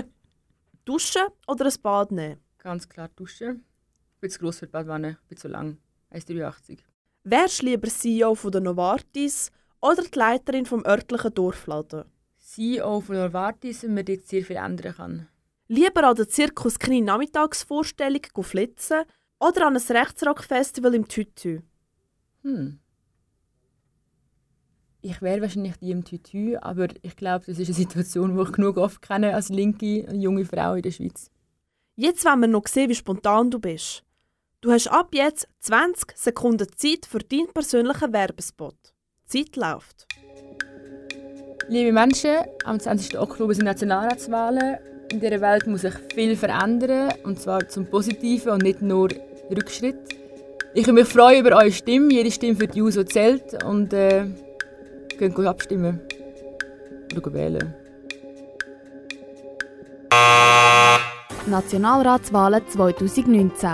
Duschen 0.85 1.23
oder 1.47 1.65
ein 1.65 1.73
Bad 1.81 2.11
nehmen? 2.11 2.39
Ganz 2.59 2.87
klar 2.87 3.09
duschen. 3.15 3.65
Ich 4.13 4.21
bin 4.21 4.29
zu 4.29 4.37
gross 4.37 4.59
für 4.59 4.67
die 4.67 4.71
Badwanne, 4.71 5.17
ich 5.23 5.29
bin 5.29 5.37
zu 5.39 5.47
lang. 5.47 5.79
1,83. 6.11 6.77
Wärst 7.23 7.63
du 7.63 7.65
lieber 7.65 7.87
CEO 7.87 8.35
von 8.35 8.51
der 8.51 8.61
Novartis 8.61 9.51
oder 9.81 10.03
die 10.03 10.19
Leiterin 10.19 10.67
vom 10.67 10.85
örtlichen 10.85 11.33
Dorfladen? 11.33 12.03
CEO 12.37 13.01
von 13.01 13.15
Novartis 13.15 13.83
und 13.83 13.95
man 13.95 14.05
dort 14.05 14.27
sehr 14.27 14.45
viel 14.45 14.57
ändern 14.57 14.93
kann. 14.93 15.27
Lieber 15.71 16.03
an 16.03 16.15
der 16.15 16.27
Zirkus 16.27 16.79
Knie 16.79 16.99
Nachmittagsvorstellung 16.99 18.23
flitzen 18.41 19.03
oder 19.39 19.67
an 19.67 19.77
ein 19.77 19.97
Rechtsrock-Festival 19.97 20.95
im 20.95 21.07
Tütü? 21.07 21.61
Hm. 22.41 22.79
Ich 25.01 25.21
wäre 25.21 25.41
wahrscheinlich 25.41 25.77
die 25.77 25.91
im 25.91 26.03
Tütü, 26.03 26.57
aber 26.59 26.87
ich 27.03 27.15
glaube, 27.15 27.45
das 27.45 27.59
ist 27.59 27.67
eine 27.67 27.75
Situation, 27.75 28.35
die 28.35 28.41
ich 28.41 28.51
genug 28.51 28.77
oft 28.77 28.99
kenne 29.03 29.35
als 29.35 29.49
linke 29.49 30.11
junge 30.11 30.43
Frau 30.43 30.73
in 30.73 30.81
der 30.81 30.89
Schweiz. 30.89 31.29
Jetzt 31.95 32.25
wollen 32.25 32.39
wir 32.39 32.47
noch 32.47 32.65
sehen, 32.67 32.89
wie 32.89 32.95
spontan 32.95 33.51
du 33.51 33.59
bist. 33.59 34.03
Du 34.61 34.71
hast 34.71 34.87
ab 34.87 35.09
jetzt 35.13 35.47
20 35.59 36.17
Sekunden 36.17 36.67
Zeit 36.77 37.05
für 37.05 37.19
deinen 37.19 37.53
persönlichen 37.53 38.11
Werbespot. 38.11 38.75
Die 39.31 39.45
Zeit 39.45 39.55
läuft. 39.55 40.07
Liebe 41.67 41.91
Menschen, 41.91 42.37
am 42.63 42.79
20. 42.79 43.19
Oktober 43.19 43.53
sind 43.53 43.65
Nationalratswahlen. 43.65 44.98
In 45.11 45.19
dieser 45.19 45.41
Welt 45.41 45.65
muss 45.65 45.81
sich 45.81 45.93
viel 46.13 46.35
verändern, 46.35 47.13
und 47.23 47.39
zwar 47.39 47.67
zum 47.67 47.87
Positiven 47.87 48.51
und 48.51 48.61
nicht 48.61 48.81
nur 48.81 49.09
Rückschritt. 49.49 49.97
Ich 50.75 50.85
würde 50.85 51.01
mich 51.01 51.07
freuen 51.07 51.45
über 51.45 51.57
eure 51.57 51.71
Stimme. 51.71 52.13
Jede 52.13 52.31
Stimme 52.31 52.55
für 52.55 52.67
die 52.67 52.77
JUSO 52.77 53.03
zählt. 53.03 53.63
Und 53.63 53.91
äh, 53.91 54.25
könnt 55.17 55.33
gut 55.33 55.47
abstimmen. 55.47 55.99
Oder 57.17 57.33
wählen. 57.33 57.73
Nationalratswahlen 61.47 62.61
2019. 62.67 63.69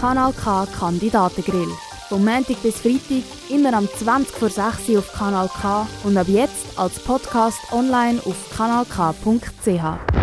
Kanal 0.00 0.32
K 0.32 0.66
Kandidatengrill. 0.78 1.68
Vom 2.10 2.24
Montag 2.24 2.62
bis 2.62 2.80
Freitag 2.80 3.24
immer 3.50 3.74
am 3.74 3.88
20 3.88 4.34
vor 4.34 4.50
6 4.50 4.88
Uhr 4.90 4.98
auf 4.98 5.12
Kanal 5.12 5.48
K 5.48 5.86
und 6.04 6.16
ab 6.16 6.28
jetzt 6.28 6.78
als 6.78 6.98
Podcast 7.00 7.58
online 7.72 8.20
auf 8.24 8.36
kanalk.ch. 8.56 10.17